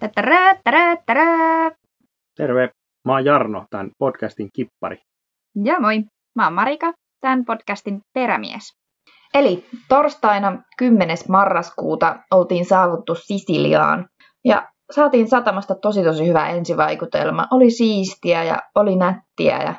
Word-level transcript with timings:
Tätärä, 0.00 0.54
tärä, 0.64 0.96
tärä. 1.06 1.70
Terve, 2.36 2.70
mä 3.04 3.12
oon 3.12 3.24
Jarno, 3.24 3.64
tämän 3.70 3.90
podcastin 3.98 4.48
kippari. 4.52 4.96
Ja 5.64 5.80
moi, 5.80 6.04
mä 6.34 6.44
oon 6.44 6.52
Marika, 6.52 6.92
tämän 7.20 7.44
podcastin 7.44 8.00
perämies. 8.14 8.62
Eli 9.34 9.64
torstaina 9.88 10.62
10. 10.78 11.16
marraskuuta 11.28 12.16
oltiin 12.30 12.64
saavuttu 12.64 13.14
Sisiliaan 13.14 14.06
ja 14.44 14.68
saatiin 14.90 15.28
satamasta 15.28 15.74
tosi 15.74 16.04
tosi 16.04 16.26
hyvä 16.26 16.48
ensivaikutelma. 16.48 17.46
Oli 17.50 17.70
siistiä 17.70 18.44
ja 18.44 18.58
oli 18.74 18.96
nättiä 18.96 19.62
ja 19.62 19.74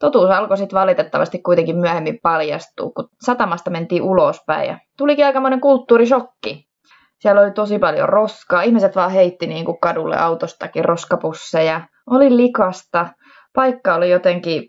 totuus 0.00 0.30
alkoi 0.30 0.56
sitten 0.56 0.78
valitettavasti 0.78 1.38
kuitenkin 1.38 1.76
myöhemmin 1.76 2.18
paljastua, 2.22 2.90
kun 2.96 3.08
satamasta 3.20 3.70
mentiin 3.70 4.02
ulospäin 4.02 4.68
ja 4.68 4.78
tulikin 4.98 5.26
aikamoinen 5.26 5.60
kulttuurishokki. 5.60 6.67
Siellä 7.20 7.40
oli 7.40 7.50
tosi 7.50 7.78
paljon 7.78 8.08
roskaa. 8.08 8.62
Ihmiset 8.62 8.96
vaan 8.96 9.10
heitti 9.10 9.46
niin 9.46 9.64
kuin 9.64 9.80
kadulle 9.80 10.16
autostakin 10.16 10.84
roskapusseja. 10.84 11.80
Oli 12.10 12.36
likasta. 12.36 13.08
Paikka 13.54 13.94
oli 13.94 14.10
jotenkin 14.10 14.62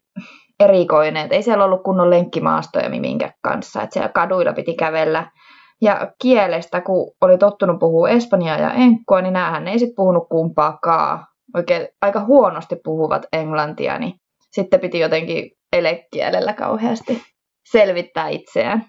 erikoinen. 0.59 1.25
Et 1.25 1.33
ei 1.33 1.43
siellä 1.43 1.65
ollut 1.65 1.83
kunnon 1.83 2.09
lenkkimaastoja 2.09 2.89
minkä 2.89 3.31
kanssa. 3.41 3.81
Et 3.81 3.91
siellä 3.91 4.09
kaduilla 4.09 4.53
piti 4.53 4.73
kävellä. 4.75 5.31
Ja 5.81 6.11
kielestä, 6.21 6.81
kun 6.81 7.11
oli 7.21 7.37
tottunut 7.37 7.79
puhua 7.79 8.09
espanjaa 8.09 8.57
ja 8.57 8.73
enkkua, 8.73 9.21
niin 9.21 9.33
näähän 9.33 9.67
ei 9.67 9.79
sitten 9.79 9.95
puhunut 9.95 10.27
kumpaakaan. 10.29 11.25
Oikein 11.55 11.87
aika 12.01 12.25
huonosti 12.25 12.75
puhuvat 12.83 13.25
englantia, 13.33 13.99
niin 13.99 14.13
sitten 14.51 14.79
piti 14.79 14.99
jotenkin 14.99 15.51
elekielellä 15.73 16.53
kauheasti 16.53 17.21
selvittää 17.71 18.27
itseään. 18.27 18.85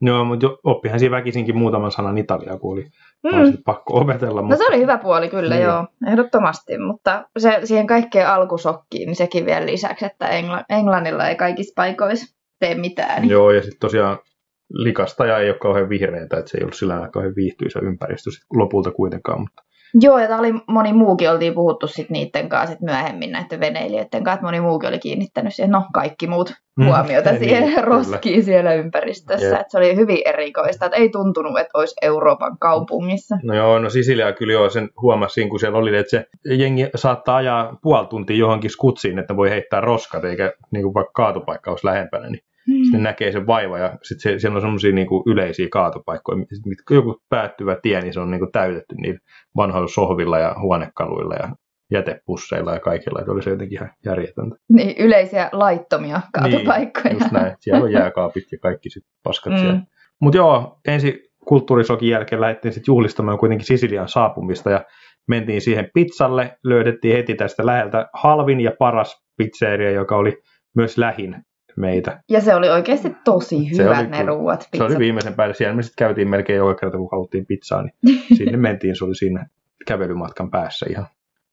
Joo, 0.00 0.24
mutta 0.24 0.46
oppihan 0.64 0.98
siinä 0.98 1.16
väkisinkin 1.16 1.58
muutaman 1.58 1.92
sanan 1.92 2.18
italiaa, 2.18 2.58
kun 2.58 2.72
oli 2.72 2.86
mm. 3.24 3.52
pakko 3.64 4.00
opetella. 4.00 4.42
Mutta... 4.42 4.54
No 4.54 4.58
se 4.58 4.68
oli 4.68 4.80
hyvä 4.80 4.98
puoli 4.98 5.28
kyllä, 5.28 5.54
niin. 5.54 5.64
joo, 5.64 5.86
ehdottomasti. 6.10 6.78
Mutta 6.78 7.28
se, 7.38 7.60
siihen 7.64 7.86
kaikkeen 7.86 8.28
alkusokkiin, 8.28 9.06
niin 9.06 9.16
sekin 9.16 9.46
vielä 9.46 9.66
lisäksi, 9.66 10.04
että 10.04 10.28
Engla- 10.28 10.64
Englannilla 10.68 11.28
ei 11.28 11.36
kaikissa 11.36 11.72
paikoissa 11.76 12.36
tee 12.58 12.74
mitään. 12.74 13.22
Niin... 13.22 13.30
Joo, 13.30 13.50
ja 13.50 13.62
sitten 13.62 13.80
tosiaan 13.80 14.18
likasta 14.70 15.26
ja 15.26 15.38
ei 15.38 15.50
ole 15.50 15.58
kauhean 15.58 15.88
vihreitä, 15.88 16.38
että 16.38 16.50
se 16.50 16.58
ei 16.58 16.64
ollut 16.64 16.74
sillä 16.74 17.08
kauhean 17.12 17.36
viihtyisä 17.36 17.80
ympäristö 17.82 18.30
lopulta 18.52 18.90
kuitenkaan. 18.90 19.40
Mutta 19.40 19.62
Joo, 20.00 20.18
ja 20.18 20.36
oli 20.36 20.52
moni 20.68 20.92
muukin, 20.92 21.30
oltiin 21.30 21.54
puhuttu 21.54 21.86
sit 21.86 22.10
niiden 22.10 22.48
kanssa 22.48 22.72
sit 22.72 22.80
myöhemmin 22.80 23.32
näiden 23.32 23.60
veneilijöiden 23.60 24.24
kanssa, 24.24 24.34
että 24.34 24.46
moni 24.46 24.60
muukin 24.60 24.88
oli 24.88 24.98
kiinnittänyt 24.98 25.54
siihen, 25.54 25.70
no 25.70 25.84
kaikki 25.94 26.26
muut 26.26 26.54
mm, 26.78 26.86
huomiota 26.86 27.32
mm, 27.32 27.38
siihen 27.38 27.62
niin, 27.62 27.84
roskiin 27.84 28.34
kyllä. 28.34 28.44
siellä 28.44 28.74
ympäristössä. 28.74 29.58
Että 29.58 29.70
se 29.70 29.78
oli 29.78 29.96
hyvin 29.96 30.18
erikoista, 30.24 30.86
että 30.86 30.96
ei 30.96 31.08
tuntunut, 31.08 31.58
että 31.58 31.78
olisi 31.78 31.94
Euroopan 32.02 32.58
kaupungissa. 32.60 33.36
No 33.42 33.54
joo, 33.54 33.78
no 33.78 33.90
Sisilia 33.90 34.32
kyllä 34.32 34.52
joo, 34.52 34.70
sen 34.70 34.88
huomasin, 35.02 35.48
kun 35.48 35.60
siellä 35.60 35.78
oli, 35.78 35.96
että 35.96 36.10
se 36.10 36.26
jengi 36.44 36.90
saattaa 36.94 37.36
ajaa 37.36 37.76
puoli 37.82 38.06
tuntia 38.06 38.36
johonkin 38.36 38.70
skutsiin, 38.70 39.18
että 39.18 39.36
voi 39.36 39.50
heittää 39.50 39.80
roskat, 39.80 40.24
eikä 40.24 40.52
niin 40.70 40.82
kuin 40.82 40.94
vaikka 40.94 41.12
kaatopaikka 41.12 41.70
olisi 41.70 41.86
lähempänä, 41.86 42.30
niin 42.30 42.40
Hmm. 42.66 42.82
Sitten 42.82 43.02
näkee 43.02 43.32
sen 43.32 43.46
vaiva 43.46 43.78
ja 43.78 43.98
sitten 44.02 44.40
siellä 44.40 44.56
on 44.56 44.62
semmoisia 44.62 44.92
niin 44.92 45.06
yleisiä 45.26 45.68
kaatopaikkoja, 45.70 46.38
mitkä 46.66 46.94
joku 46.94 47.20
päättyvä 47.28 47.76
tie, 47.82 48.00
niin 48.00 48.14
se 48.14 48.20
on 48.20 48.30
niin 48.30 48.38
kuin 48.38 48.52
täytetty 48.52 48.94
niillä 48.94 49.20
vanhoilla 49.56 49.88
sohvilla 49.88 50.38
ja 50.38 50.54
huonekaluilla 50.60 51.34
ja 51.34 51.48
jätepusseilla 51.92 52.74
ja 52.74 52.80
kaikilla, 52.80 53.20
että 53.20 53.32
oli 53.32 53.42
se 53.42 53.50
jotenkin 53.50 53.78
ihan 53.78 53.90
järjetöntä. 54.06 54.56
Niin, 54.68 54.94
yleisiä 54.98 55.48
laittomia 55.52 56.20
kaatopaikkoja. 56.34 57.04
Niin, 57.04 57.14
just 57.14 57.32
näin. 57.32 57.56
Siellä 57.60 57.84
on 57.84 57.92
jääkaapit 57.92 58.44
ja 58.52 58.58
kaikki 58.58 58.90
sit 58.90 59.04
paskat 59.22 59.52
mm. 59.52 59.58
siellä. 59.58 59.80
Mutta 60.20 60.36
joo, 60.36 60.80
ensi 60.88 61.30
kulttuurisokin 61.48 62.08
jälkeen 62.08 62.40
lähdettiin 62.40 62.72
sitten 62.72 62.92
juhlistamaan 62.92 63.38
kuitenkin 63.38 63.66
Sisilian 63.66 64.08
saapumista 64.08 64.70
ja 64.70 64.84
mentiin 65.28 65.60
siihen 65.60 65.90
pizzalle, 65.94 66.58
löydettiin 66.64 67.16
heti 67.16 67.34
tästä 67.34 67.66
läheltä 67.66 68.08
halvin 68.12 68.60
ja 68.60 68.72
paras 68.78 69.24
pizzeria, 69.36 69.90
joka 69.90 70.16
oli 70.16 70.42
myös 70.76 70.98
lähin 70.98 71.44
meitä. 71.76 72.22
Ja 72.30 72.40
se 72.40 72.54
oli 72.54 72.68
oikeasti 72.68 73.16
tosi 73.24 73.70
hyvät 73.78 73.98
oli, 73.98 74.06
ne 74.06 74.22
ruuat. 74.22 74.68
Pizzat. 74.72 74.88
Se 74.88 74.94
oli 74.94 75.04
viimeisen 75.04 75.34
päälle. 75.34 75.54
Siellä 75.54 75.76
me 75.76 75.82
sitten 75.82 76.06
käytiin 76.06 76.30
melkein 76.30 76.56
joka 76.56 76.80
kerta, 76.80 76.98
kun 76.98 77.08
haluttiin 77.12 77.46
pizzaa, 77.46 77.82
niin 77.82 78.18
sinne 78.36 78.56
mentiin. 78.56 78.96
Se 78.96 79.04
oli 79.04 79.14
siinä 79.14 79.46
kävelymatkan 79.86 80.50
päässä 80.50 80.86
ihan. 80.90 81.06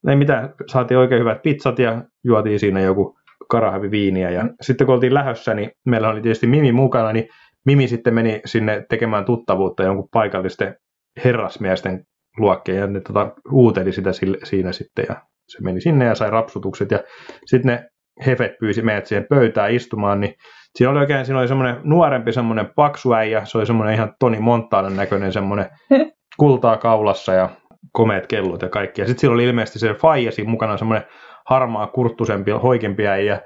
Ei 0.08 0.16
mitään, 0.16 0.54
saatiin 0.68 0.98
oikein 0.98 1.22
hyvät 1.22 1.42
pizzat 1.42 1.80
ja 1.80 2.04
juotiin 2.24 2.60
siinä 2.60 2.82
joku 2.82 3.18
karahävi 3.50 3.92
viiniä. 3.92 4.30
Ja 4.30 4.50
sitten 4.62 4.88
kun 4.88 4.96
oltiin 4.96 5.14
lähössä, 5.14 5.54
niin 5.54 5.72
meillä 5.86 6.10
oli 6.10 6.22
tietysti 6.22 6.48
Mimi 6.48 6.72
mukana, 6.72 7.14
niin 7.14 7.28
Mimi 7.66 7.88
sitten 7.88 8.14
meni 8.14 8.42
sinne 8.46 8.86
tekemään 8.90 9.26
tuttavuutta 9.26 9.84
jonkun 9.84 10.10
paikallisten 10.14 10.76
herrasmiesten 11.24 12.06
luokkeen 12.38 12.78
ja 12.78 12.88
ne 12.88 13.02
tota, 13.02 13.34
uuteli 13.52 13.92
sitä 13.92 14.14
sille, 14.14 14.38
siinä 14.44 14.72
sitten 14.72 15.06
ja 15.10 15.16
se 15.48 15.64
meni 15.64 15.82
sinne 15.82 16.06
ja 16.06 16.16
sai 16.16 16.30
rapsutukset 16.30 16.92
ja 16.92 17.00
sitten 17.46 17.72
ne 17.72 17.90
Hefet 18.26 18.52
pyysi 18.60 18.82
meidät 18.82 19.06
siihen 19.06 19.26
pöytään 19.30 19.72
istumaan, 19.72 20.20
niin 20.20 20.34
siinä 20.76 20.92
oli 20.92 21.00
oikein, 21.00 21.26
siinä 21.26 21.40
oli 21.40 21.48
semmoinen 21.48 21.76
nuorempi 21.84 22.34
semmoinen 22.34 22.70
paksu 22.76 23.14
äijä, 23.14 23.46
se 23.46 23.58
oli 23.58 23.66
semmoinen 23.66 23.96
ihan 23.96 24.14
Toni 24.20 24.40
Montanan 24.40 24.96
näköinen 24.96 25.34
semmoinen 25.34 25.66
kultaa 26.40 26.78
kaulassa 26.78 27.34
ja 27.34 27.50
komeet 27.92 28.28
kellot 28.28 28.62
ja 28.62 28.70
kaikki. 28.70 29.02
Ja 29.02 29.08
sitten 29.08 29.22
siinä 29.22 29.34
oli 29.34 29.44
ilmeisesti 29.44 29.80
se 29.80 29.94
faija 29.94 30.32
siinä 30.32 30.52
mukana 30.52 30.78
semmoinen 30.78 31.08
harmaa, 31.50 31.88
kurttusempi, 31.88 32.52
hoikempi 32.52 33.08
äijä, 33.08 33.42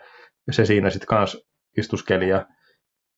ja 0.48 0.54
se 0.54 0.66
siinä 0.66 0.90
sitten 0.90 1.08
kans 1.08 1.48
istuskeli. 1.78 2.30
Ja 2.30 2.46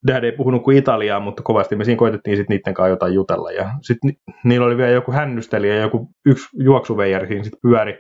Dad 0.08 0.24
ei 0.24 0.32
puhunut 0.32 0.64
kuin 0.64 0.78
italiaa, 0.78 1.20
mutta 1.20 1.44
kovasti 1.44 1.76
me 1.76 1.84
siinä 1.84 2.00
koitettiin 2.00 2.38
sitten 2.38 2.56
niiden 2.56 2.74
kanssa 2.74 2.90
jotain 2.90 3.14
jutella. 3.14 3.52
Ja 3.52 3.70
sitten 3.82 4.10
ni- 4.10 4.34
niillä 4.44 4.66
oli 4.66 4.78
vielä 4.78 4.92
joku 4.92 5.12
hännysteli 5.12 5.70
ja 5.70 5.76
joku 5.76 6.10
yksi 6.26 6.48
juoksuveijari 6.64 7.28
siinä 7.28 7.44
sitten 7.44 7.62
pyöri 7.62 8.00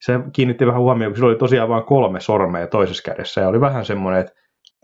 se 0.00 0.12
kiinnitti 0.32 0.66
vähän 0.66 0.80
huomioon, 0.80 1.12
kun 1.12 1.16
sillä 1.16 1.28
oli 1.28 1.38
tosiaan 1.38 1.68
vain 1.68 1.84
kolme 1.84 2.20
sormea 2.20 2.66
toisessa 2.66 3.12
kädessä 3.12 3.40
ja 3.40 3.48
oli 3.48 3.60
vähän 3.60 3.84
semmoinen, 3.84 4.20
että 4.20 4.32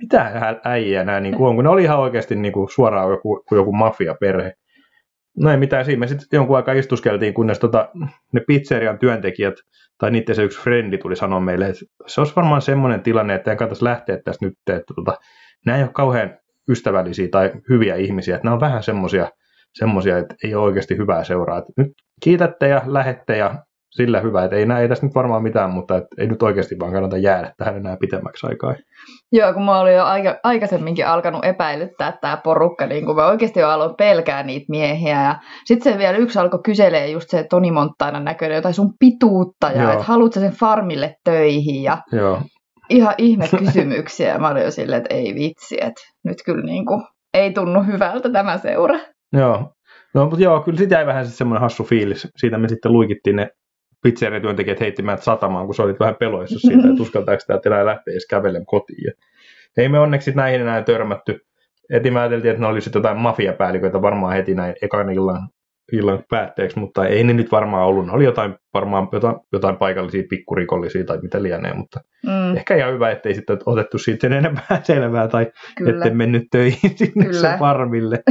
mitä 0.00 0.56
äijä 0.64 1.04
nämä 1.04 1.20
niin 1.20 1.34
kuin 1.34 1.48
on, 1.48 1.54
kun 1.54 1.64
ne 1.64 1.70
oli 1.70 1.82
ihan 1.82 1.98
oikeasti 1.98 2.36
niin 2.36 2.52
kuin 2.52 2.68
suoraan 2.70 3.10
joku, 3.10 3.44
joku 3.50 3.72
mafiaperhe. 3.72 4.52
No 5.36 5.50
ei 5.50 5.56
mitään 5.56 5.84
siinä, 5.84 6.00
me 6.00 6.06
sitten 6.06 6.26
jonkun 6.32 6.56
aikaa 6.56 6.74
istuskeltiin, 6.74 7.34
kunnes 7.34 7.58
tota, 7.58 7.88
ne 8.32 8.40
pizzerian 8.46 8.98
työntekijät 8.98 9.54
tai 9.98 10.10
niiden 10.10 10.34
se 10.34 10.42
yksi 10.42 10.60
frendi 10.60 10.98
tuli 10.98 11.16
sanoa 11.16 11.40
meille, 11.40 11.66
että 11.66 11.84
se 12.06 12.20
olisi 12.20 12.36
varmaan 12.36 12.62
semmoinen 12.62 13.02
tilanne, 13.02 13.34
että 13.34 13.50
en 13.50 13.56
kannattaisi 13.56 13.84
lähteä 13.84 14.18
tästä 14.24 14.46
nyt, 14.46 14.54
että 14.66 14.94
tota, 14.94 15.16
nämä 15.66 15.78
ei 15.78 15.84
ole 15.84 15.90
kauhean 15.92 16.38
ystävällisiä 16.68 17.28
tai 17.30 17.52
hyviä 17.68 17.94
ihmisiä, 17.94 18.34
että 18.34 18.44
nämä 18.44 18.54
on 18.54 18.60
vähän 18.60 18.82
semmoisia, 18.82 19.30
semmoisia, 19.74 20.18
että 20.18 20.34
ei 20.44 20.54
ole 20.54 20.64
oikeasti 20.64 20.96
hyvää 20.96 21.24
seuraa. 21.24 21.58
Että 21.58 21.72
nyt 21.76 21.92
kiitätte 22.22 22.68
ja 22.68 22.82
lähette 22.86 23.36
ja 23.36 23.64
sillä 23.96 24.20
hyvä, 24.20 24.44
että 24.44 24.56
ei, 24.56 24.66
ei 24.80 24.88
tässä 24.88 25.06
nyt 25.06 25.14
varmaan 25.14 25.42
mitään, 25.42 25.70
mutta 25.70 25.96
et 25.96 26.04
ei 26.18 26.26
nyt 26.26 26.42
oikeasti 26.42 26.76
vaan 26.80 26.92
kannata 26.92 27.16
jäädä 27.16 27.52
tähän 27.56 27.76
enää 27.76 27.96
pitemmäksi 28.00 28.46
aikaa. 28.46 28.74
Joo, 29.32 29.52
kun 29.52 29.64
mä 29.64 29.80
olin 29.80 29.94
jo 29.94 30.04
aika, 30.04 30.36
aikaisemminkin 30.44 31.06
alkanut 31.06 31.44
epäilyttää 31.44 32.18
tämä 32.20 32.36
porukka, 32.44 32.86
niin 32.86 33.06
kun 33.06 33.16
mä 33.16 33.26
oikeasti 33.26 33.60
jo 33.60 33.68
aloin 33.68 33.94
pelkää 33.98 34.42
niitä 34.42 34.66
miehiä. 34.68 35.22
Ja 35.22 35.36
sitten 35.64 35.92
se 35.92 35.98
vielä 35.98 36.18
yksi 36.18 36.38
alkoi 36.38 36.60
kyselee 36.64 37.08
just 37.10 37.30
se 37.30 37.46
Toni 37.50 37.70
Montaina 37.70 38.20
näköinen 38.20 38.56
jotain 38.56 38.74
sun 38.74 38.92
pituutta 38.98 39.70
ja 39.70 39.92
että 39.92 40.04
haluatko 40.04 40.40
sen 40.40 40.52
farmille 40.52 41.14
töihin 41.24 41.82
ja 41.82 41.98
Joo. 42.12 42.40
ihan 42.90 43.14
ihme 43.18 43.48
kysymyksiä. 43.58 44.28
Ja 44.28 44.38
mä 44.38 44.48
olin 44.48 44.62
jo 44.62 44.70
silleen, 44.70 45.02
että 45.02 45.14
ei 45.14 45.34
vitsi, 45.34 45.76
että 45.80 46.00
nyt 46.24 46.38
kyllä 46.46 46.64
niin 46.64 46.86
kuin, 46.86 47.02
ei 47.34 47.52
tunnu 47.52 47.82
hyvältä 47.82 48.30
tämä 48.30 48.58
seura. 48.58 48.98
Joo, 49.32 49.70
No, 50.14 50.24
mutta 50.24 50.42
joo, 50.44 50.60
kyllä 50.60 50.78
sitten 50.78 50.96
jäi 50.96 51.06
vähän 51.06 51.26
semmoinen 51.26 51.60
hassu 51.60 51.84
fiilis. 51.84 52.28
Siitä 52.36 52.58
me 52.58 52.68
sitten 52.68 52.92
luikittiin 52.92 53.36
ne 53.36 53.48
pizzeriatyöntekijät 54.04 54.80
heitti 54.80 55.02
meidät 55.02 55.22
satamaan, 55.22 55.66
kun 55.66 55.74
sä 55.74 55.82
olit 55.82 56.00
vähän 56.00 56.16
peloissa 56.16 56.58
siitä, 56.58 56.88
että 56.88 57.02
uskaltaako 57.06 57.42
täältä 57.46 57.68
enää 57.68 57.86
lähteä 57.86 58.12
edes 58.12 58.26
kävelemään 58.26 58.66
kotiin. 58.66 59.04
Ja 59.04 59.12
ei 59.76 59.88
me 59.88 59.98
onneksi 59.98 60.32
näihin 60.34 60.60
enää 60.60 60.82
törmätty. 60.82 61.40
Heti 61.92 62.10
mä 62.10 62.20
ajateltiin, 62.20 62.50
että 62.50 62.60
ne 62.60 62.66
oli 62.66 62.80
sitten 62.80 63.00
jotain 63.00 63.18
mafiapäälliköitä 63.18 64.02
varmaan 64.02 64.34
heti 64.34 64.54
näin 64.54 64.74
ekan 64.82 65.10
illan, 65.10 65.48
illan 65.92 66.24
päätteeksi, 66.30 66.78
mutta 66.78 67.06
ei 67.06 67.24
ne 67.24 67.32
nyt 67.32 67.52
varmaan 67.52 67.86
ollut. 67.86 68.06
Ne 68.06 68.12
oli 68.12 68.24
jotain, 68.24 68.54
varmaan 68.74 69.08
jotain, 69.12 69.36
jotain 69.52 69.76
paikallisia 69.76 70.22
pikkurikollisia 70.30 71.04
tai 71.04 71.18
mitä 71.22 71.42
lienee, 71.42 71.74
mutta 71.74 72.00
mm. 72.26 72.56
ehkä 72.56 72.76
ihan 72.76 72.92
hyvä, 72.92 73.10
ettei 73.10 73.34
sitten 73.34 73.58
otettu 73.66 73.98
siitä 73.98 74.26
enempää 74.26 74.80
selvää 74.82 75.28
tai 75.28 75.46
Kyllä. 75.76 75.90
ette 75.90 76.10
mennyt 76.10 76.44
töihin 76.50 76.90
sinne 76.98 77.26
Kyllä. 77.26 77.56
farmille. 77.58 78.22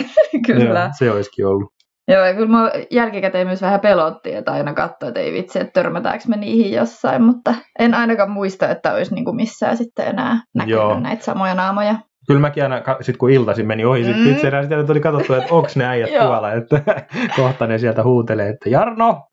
Kyllä. 0.48 0.80
Ja, 0.80 0.90
se 0.98 1.12
olisikin 1.12 1.48
ollut. 1.48 1.74
Joo, 2.08 2.26
ja 2.26 2.34
kyllä 2.34 2.50
mä 2.50 2.72
jälkikäteen 2.92 3.48
myös 3.48 3.62
vähän 3.62 3.80
pelotti, 3.80 4.36
että 4.36 4.52
aina 4.52 4.74
katsoin, 4.74 5.08
että 5.08 5.20
ei 5.20 5.34
vitsi, 5.34 5.60
että 5.60 5.74
törmätäänkö 5.74 6.24
me 6.28 6.38
niihin 6.38 6.72
jossain, 6.72 7.24
mutta 7.24 7.56
en 7.80 7.94
ainakaan 7.94 8.32
muista, 8.32 8.70
että 8.70 8.94
olisi 8.94 9.16
niin 9.16 9.26
kuin 9.26 9.36
missään 9.36 9.78
sitten 9.78 10.08
enää 10.08 10.42
näkynyt 10.56 10.80
Joo. 10.80 11.00
näitä 11.00 11.24
samoja 11.24 11.56
naamoja. 11.56 11.96
Kyllä 12.28 12.40
mäkin 12.40 12.64
aina, 12.64 12.82
sit 13.02 13.18
kun 13.18 13.30
iltaisin 13.30 13.68
meni 13.68 13.86
ohi 13.86 14.04
sit 14.04 14.18
mm. 14.18 14.24
sitten 14.24 14.92
oli 14.92 15.00
katsottu, 15.00 15.34
että 15.34 15.54
onko 15.54 15.70
ne 15.76 15.86
äijät 15.86 16.10
tuolla, 16.20 16.52
että 16.52 16.82
kohta 17.36 17.68
ne 17.68 17.78
sieltä 17.78 18.04
huutelee, 18.04 18.50
että 18.50 18.70
Jarno, 18.70 19.28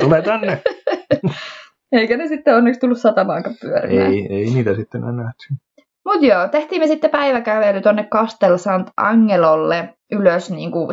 tule 0.00 0.22
tänne. 0.22 0.62
Eikä 1.92 2.16
ne 2.16 2.28
sitten 2.28 2.56
onneksi 2.56 2.80
tullut 2.80 2.98
satamaankaan 2.98 3.56
pyörimään. 3.60 4.12
Ei, 4.12 4.26
ei 4.30 4.44
niitä 4.44 4.74
sitten 4.74 5.02
enää 5.02 5.12
nähty. 5.12 5.67
Mutta 6.08 6.26
joo, 6.26 6.48
tehtiin 6.48 6.82
me 6.82 6.86
sitten 6.86 7.10
päiväkävely 7.10 7.80
tuonne 7.80 8.04
Castel 8.04 8.56
Angelolle 8.96 9.94
ylös. 10.12 10.50
Niin 10.50 10.72
kuin, 10.72 10.86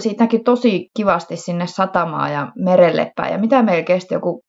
tosi 0.43 0.89
kivasti 0.97 1.37
sinne 1.37 1.67
satamaan 1.67 2.33
ja 2.33 2.51
merelle 2.55 3.11
päin. 3.15 3.31
Ja 3.31 3.37
mitä 3.37 3.63
meillä 3.63 3.83
kesti 3.83 4.13
joku 4.13 4.44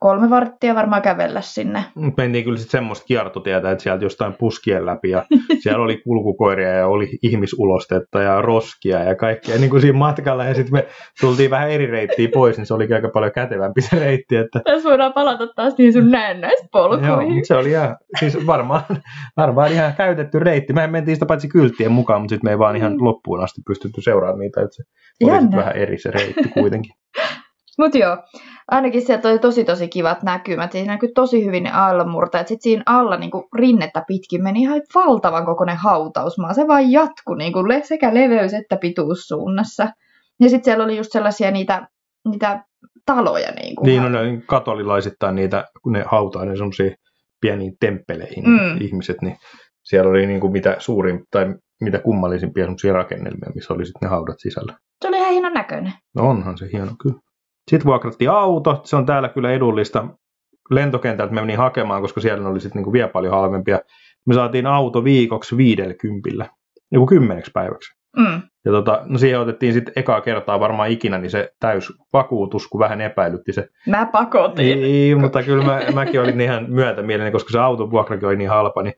kolme 0.00 0.30
varttia 0.30 0.74
varmaan 0.74 1.02
kävellä 1.02 1.40
sinne. 1.40 1.84
Mentiin 2.16 2.44
kyllä 2.44 2.56
sitten 2.56 2.78
semmoista 2.78 3.06
kiertotietä, 3.06 3.70
että 3.70 3.82
sieltä 3.82 4.04
jostain 4.04 4.34
puskien 4.34 4.86
läpi 4.86 5.10
ja 5.10 5.24
siellä 5.62 5.84
oli 5.84 5.96
kulkukoiria 5.96 6.68
ja 6.68 6.86
oli 6.86 7.08
ihmisulostetta 7.22 8.22
ja 8.22 8.42
roskia 8.42 9.04
ja 9.04 9.14
kaikkea 9.14 9.58
niin 9.58 9.70
kuin 9.70 9.80
siinä 9.80 9.98
matkalla 9.98 10.44
ja 10.44 10.54
sitten 10.54 10.72
me 10.72 10.86
tultiin 11.20 11.50
vähän 11.50 11.70
eri 11.70 11.86
reittiä 11.86 12.28
pois, 12.34 12.56
niin 12.56 12.66
se 12.66 12.74
oli 12.74 12.94
aika 12.94 13.08
paljon 13.08 13.32
kätevämpi 13.32 13.82
se 13.82 13.98
reitti. 13.98 14.36
Että, 14.36 14.60
Tässä 14.64 14.88
voidaan 14.88 15.12
palata 15.12 15.46
taas 15.46 15.74
niihin 15.78 15.92
sun 15.92 16.10
näennäispolkuihin. 16.10 17.06
joo, 17.06 17.44
se 17.44 17.54
oli 17.54 17.70
ihan, 17.70 17.96
siis 18.20 18.46
varmaan, 18.46 18.82
varmaan 19.36 19.72
ihan 19.72 19.94
käytetty 19.94 20.38
reitti. 20.38 20.72
Mehän 20.72 20.90
mentiin 20.90 21.16
sitä 21.16 21.26
paitsi 21.26 21.48
kylttien 21.48 21.92
mukaan, 21.92 22.20
mutta 22.20 22.32
sitten 22.32 22.48
me 22.48 22.50
ei 22.50 22.58
vaan 22.58 22.76
ihan 22.76 23.04
loppuun 23.04 23.44
asti 23.44 23.60
pystytty 23.66 24.00
seuraamaan 24.02 24.38
niitä, 24.38 24.60
että 24.60 24.76
se 24.76 24.82
oli 25.24 25.56
vähän 25.56 25.76
eri 25.76 25.98
se 25.98 26.10
reitti 26.10 26.48
kuitenkin. 26.54 26.92
Mut 27.78 27.94
joo, 27.94 28.16
ainakin 28.70 29.02
sieltä 29.02 29.28
oli 29.28 29.38
tosi 29.38 29.64
tosi 29.64 29.88
kivat 29.88 30.22
näkymät. 30.22 30.72
Siinä 30.72 30.92
näkyi 30.92 31.12
tosi 31.14 31.44
hyvin 31.44 31.62
ne 31.62 31.70
aallonmurtajat. 31.72 32.48
Sitten 32.48 32.62
siinä 32.62 32.82
alla 32.86 33.16
niin 33.16 33.30
rinnettä 33.54 34.04
pitkin 34.06 34.42
meni 34.42 34.60
ihan 34.60 34.82
valtavan 34.94 35.46
kokoinen 35.46 35.76
hautausmaa. 35.76 36.52
Se 36.54 36.66
vaan 36.66 36.90
jatkui 36.92 37.36
niin 37.38 37.52
kuin 37.52 37.84
sekä 37.84 38.14
leveys- 38.14 38.54
että 38.54 38.76
pituussuunnassa. 38.76 39.88
Ja 40.40 40.48
sitten 40.48 40.64
siellä 40.64 40.84
oli 40.84 40.96
just 40.96 41.12
sellaisia 41.12 41.50
niitä, 41.50 41.88
niitä 42.28 42.64
taloja. 43.06 43.52
Niin, 43.52 43.76
kuin 43.76 43.86
Niin 43.86 44.02
on 44.02 44.12
ne 44.12 44.42
katolilaisittain 44.46 45.34
niitä, 45.34 45.64
kun 45.82 45.92
ne 45.92 46.04
hautaa 46.06 46.44
ne 46.44 46.56
semmoisia 46.56 46.90
pieniin 47.40 47.72
temppeleihin 47.80 48.44
Mm. 48.44 48.60
mm. 48.60 48.80
ihmiset, 48.80 49.16
niin 49.22 49.36
siellä 49.82 50.10
oli 50.10 50.26
niin 50.26 50.40
kuin 50.40 50.52
mitä 50.52 50.76
suurin 50.78 51.24
tai 51.30 51.54
mitä 51.80 51.98
kummallisimpia 51.98 52.64
semmoisia 52.64 52.92
rakennelmia, 52.92 53.50
missä 53.54 53.74
oli 53.74 53.86
sitten 53.86 54.06
ne 54.06 54.10
haudat 54.10 54.36
sisällä. 54.38 54.76
Se 55.02 55.08
oli 55.08 55.16
ihan 55.16 55.30
hienon 55.30 55.52
näköinen. 55.52 55.92
No 56.14 56.28
onhan 56.28 56.58
se 56.58 56.68
hieno 56.72 56.92
kyllä. 57.02 57.25
Sitten 57.70 57.86
vuokrattiin 57.86 58.30
auto, 58.30 58.80
se 58.84 58.96
on 58.96 59.06
täällä 59.06 59.28
kyllä 59.28 59.50
edullista. 59.50 60.06
Lentokentältä 60.70 61.34
me 61.34 61.40
menin 61.40 61.58
hakemaan, 61.58 62.02
koska 62.02 62.20
siellä 62.20 62.48
oli 62.48 62.60
sitten 62.60 62.78
niinku 62.78 62.92
vielä 62.92 63.08
paljon 63.08 63.34
halvempia. 63.34 63.80
Me 64.26 64.34
saatiin 64.34 64.66
auto 64.66 65.04
viikoksi 65.04 65.56
viidellä 65.56 65.94
kympillä, 65.94 66.48
joku 66.92 67.06
kymmeneksi 67.06 67.50
päiväksi. 67.54 67.96
Mm. 68.16 68.42
Ja 68.64 68.72
tota, 68.72 69.02
no 69.04 69.18
siihen 69.18 69.40
otettiin 69.40 69.72
sitten 69.72 69.92
ekaa 69.96 70.20
kertaa 70.20 70.60
varmaan 70.60 70.90
ikinä 70.90 71.18
niin 71.18 71.30
se 71.30 71.52
täys 71.60 71.92
vakuutus, 72.12 72.68
kun 72.68 72.78
vähän 72.78 73.00
epäilytti 73.00 73.52
se 73.52 73.68
Mä 73.86 74.06
pakotin. 74.12 74.84
ei, 74.84 75.14
mutta 75.14 75.42
kyllä 75.42 75.64
mä, 75.64 75.80
mäkin 75.94 76.20
olin 76.20 76.40
ihan 76.40 76.70
myötämielinen, 76.70 77.32
koska 77.32 77.50
se 77.50 77.58
autovuokrakin 77.58 78.28
oli 78.28 78.36
niin 78.36 78.50
halpa, 78.50 78.82
niin 78.82 78.94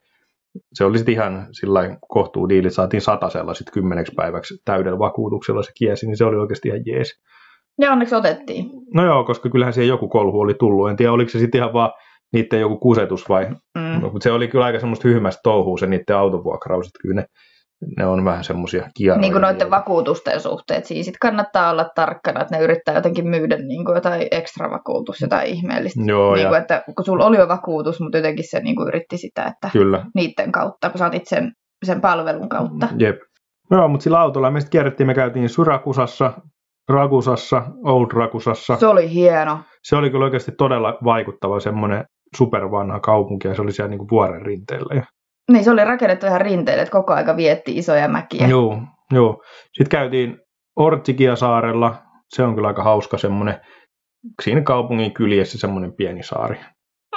se 0.73 0.85
oli 0.85 0.97
sitten 0.97 1.13
ihan 1.13 1.47
sillä 1.51 1.97
kohtuu 2.07 2.49
diili, 2.49 2.69
saatiin 2.69 3.01
satasella 3.01 3.53
sitten 3.53 3.73
kymmeneksi 3.73 4.13
päiväksi 4.15 4.61
täydellä 4.65 4.99
vakuutuksella 4.99 5.63
se 5.63 5.71
kiesi, 5.77 6.05
niin 6.07 6.17
se 6.17 6.25
oli 6.25 6.37
oikeasti 6.37 6.67
ihan 6.67 6.81
jees. 6.85 7.21
Ja 7.79 7.91
onneksi 7.91 8.15
otettiin. 8.15 8.65
No 8.93 9.05
joo, 9.05 9.23
koska 9.23 9.49
kyllähän 9.49 9.73
siihen 9.73 9.87
joku 9.87 10.07
kolhu 10.07 10.39
oli 10.39 10.53
tullut, 10.53 10.89
en 10.89 10.95
tiedä 10.95 11.11
oliko 11.11 11.29
se 11.29 11.39
sitten 11.39 11.59
ihan 11.59 11.73
vaan 11.73 11.91
niiden 12.33 12.59
joku 12.59 12.77
kusetus 12.77 13.29
vai, 13.29 13.47
Mm. 13.77 14.01
no, 14.01 14.09
mutta 14.09 14.23
se 14.23 14.31
oli 14.31 14.47
kyllä 14.47 14.65
aika 14.65 14.79
semmoista 14.79 15.07
hyhmästä 15.07 15.39
touhua 15.43 15.77
se 15.77 15.87
niiden 15.87 16.17
autovuokraus, 16.17 16.89
kyllä 17.01 17.15
ne, 17.15 17.25
ne 17.97 18.05
on 18.05 18.25
vähän 18.25 18.43
semmoisia 18.43 18.89
kierroja. 18.97 19.21
Niin 19.21 19.31
kuin 19.31 19.41
noiden 19.41 19.71
vakuutusten 19.71 20.39
suhteet. 20.39 20.85
Siis 20.85 21.05
sit 21.05 21.15
kannattaa 21.21 21.71
olla 21.71 21.85
tarkkana, 21.95 22.41
että 22.41 22.57
ne 22.57 22.63
yrittää 22.63 22.95
jotenkin 22.95 23.27
myydä 23.27 23.57
niin 23.57 23.85
kuin 23.85 23.95
jotain 23.95 24.27
ekstra 24.31 24.71
vakuutus, 24.71 25.21
jotain 25.21 25.47
ihmeellistä. 25.47 26.03
Joo, 26.05 26.33
niin 26.35 26.43
ja 26.43 26.49
kuin, 26.49 26.61
että 26.61 26.83
kun 26.95 27.05
sulla 27.05 27.25
oli 27.25 27.37
jo 27.37 27.47
vakuutus, 27.47 27.99
mutta 28.01 28.17
jotenkin 28.17 28.49
se 28.49 28.59
niin 28.59 28.75
kuin 28.75 28.87
yritti 28.87 29.17
sitä, 29.17 29.43
että 29.43 29.69
kyllä. 29.73 30.05
niiden 30.15 30.51
kautta, 30.51 30.89
kun 30.89 30.99
saatit 30.99 31.27
sen, 31.27 31.51
sen 31.85 32.01
palvelun 32.01 32.49
kautta. 32.49 32.87
Jep. 32.97 33.17
Joo, 33.71 33.87
mutta 33.87 34.03
sillä 34.03 34.19
autolla 34.19 34.51
me 34.51 34.59
sitten 34.59 34.71
kierrettiin, 34.71 35.07
me 35.07 35.13
käytiin 35.13 35.49
Surakusassa, 35.49 36.33
Ragusassa, 36.89 37.63
Old 37.83 38.11
Ragusassa. 38.13 38.75
Se 38.75 38.87
oli 38.87 39.13
hieno. 39.13 39.59
Se 39.83 39.95
oli 39.95 40.09
kyllä 40.09 40.25
oikeasti 40.25 40.51
todella 40.51 40.97
vaikuttava 41.03 41.59
semmoinen 41.59 42.05
supervanha 42.37 42.99
kaupunki 42.99 43.47
ja 43.47 43.55
se 43.55 43.61
oli 43.61 43.71
siellä 43.71 43.89
niinku 43.89 44.07
vuoren 44.11 44.41
rinteellä. 44.41 45.03
Niin, 45.51 45.63
se 45.63 45.71
oli 45.71 45.85
rakennettu 45.85 46.25
ihan 46.25 46.41
rinteille, 46.41 46.81
että 46.81 46.91
koko 46.91 47.13
aika 47.13 47.37
vietti 47.37 47.77
isoja 47.77 48.07
mäkiä. 48.07 48.47
joo, 48.47 48.81
joo. 49.11 49.43
Sitten 49.73 49.99
käytiin 49.99 50.37
Ortsikiasaarella. 50.75 51.95
Se 52.29 52.43
on 52.43 52.55
kyllä 52.55 52.67
aika 52.67 52.83
hauska 52.83 53.17
semmoinen, 53.17 53.55
siinä 54.43 54.61
kaupungin 54.61 55.13
kyljessä 55.13 55.57
semmoinen 55.57 55.93
pieni 55.93 56.23
saari. 56.23 56.59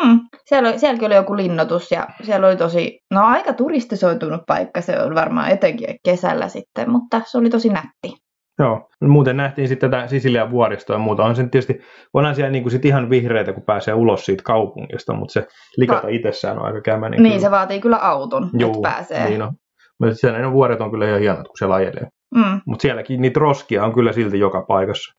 Hmm. 0.03 0.21
Siellä 0.45 0.69
oli, 0.69 0.79
sielläkin 0.79 1.07
oli 1.07 1.15
joku 1.15 1.37
linnoitus 1.37 1.91
ja 1.91 2.09
siellä 2.23 2.47
oli 2.47 2.57
tosi, 2.57 2.99
no 3.11 3.25
aika 3.25 3.53
turistisoitunut 3.53 4.41
paikka, 4.47 4.81
se 4.81 5.03
on 5.03 5.15
varmaan 5.15 5.51
etenkin 5.51 5.97
kesällä 6.05 6.49
sitten, 6.49 6.91
mutta 6.91 7.21
se 7.27 7.39
oli 7.39 7.51
tosi 7.51 7.69
nätti. 7.69 8.17
Joo, 8.63 8.89
muuten 9.01 9.37
nähtiin 9.37 9.69
sitten 9.69 9.91
tätä 9.91 10.07
Sisilian 10.07 10.51
vuoristoa 10.51 10.95
ja 10.97 11.01
muuta. 11.01 11.25
On 11.25 11.37
se 11.37 11.43
tietysti, 11.43 11.81
onhan 12.15 12.35
siellä 12.35 12.51
niinku 12.51 12.71
sit 12.71 12.85
ihan 12.85 13.11
vihreitä, 13.11 13.53
kun 13.53 13.63
pääsee 13.63 13.95
ulos 13.95 14.27
siitä 14.27 14.43
kaupungista, 14.43 15.15
mutta 15.15 15.33
se 15.33 15.49
likata 15.77 16.03
Va- 16.03 16.09
itsessään 16.09 16.59
on 16.59 16.65
aika 16.65 16.81
kämäinen. 16.81 17.23
Niin, 17.23 17.33
kyllä. 17.33 17.43
se 17.43 17.51
vaatii 17.51 17.81
kyllä 17.81 17.97
auton, 17.97 18.51
Juu, 18.59 18.71
että 18.71 18.83
pääsee. 18.83 19.29
Niin 19.29 19.43
on. 19.43 19.53
Mutta 20.01 20.15
siellä 20.15 20.39
ne 20.39 20.53
vuoret 20.53 20.81
on 20.81 20.91
kyllä 20.91 21.09
ihan 21.09 21.21
hienot, 21.21 21.49
kun 21.49 21.59
siellä 21.59 21.75
ajelee. 21.75 22.09
Mm. 22.35 22.61
Mutta 22.67 22.83
sielläkin 22.83 23.23
niitä 23.23 23.41
roskia 23.41 23.85
on 23.85 23.93
kyllä 23.93 24.13
silti 24.13 24.39
joka 24.39 24.65
paikassa. 24.69 25.13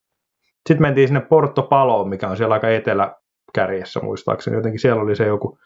Sitten 0.69 0.81
mentiin 0.81 1.07
sinne 1.07 1.21
Porto 1.21 1.63
Paloon, 1.63 2.09
mikä 2.09 2.29
on 2.29 2.37
siellä 2.37 2.53
aika 2.53 2.69
eteläkärjessä 2.69 3.99
muistaakseni. 4.03 4.57
Jotenkin 4.57 4.79
siellä 4.79 5.01
oli 5.01 5.15
se 5.15 5.25
joku 5.25 5.57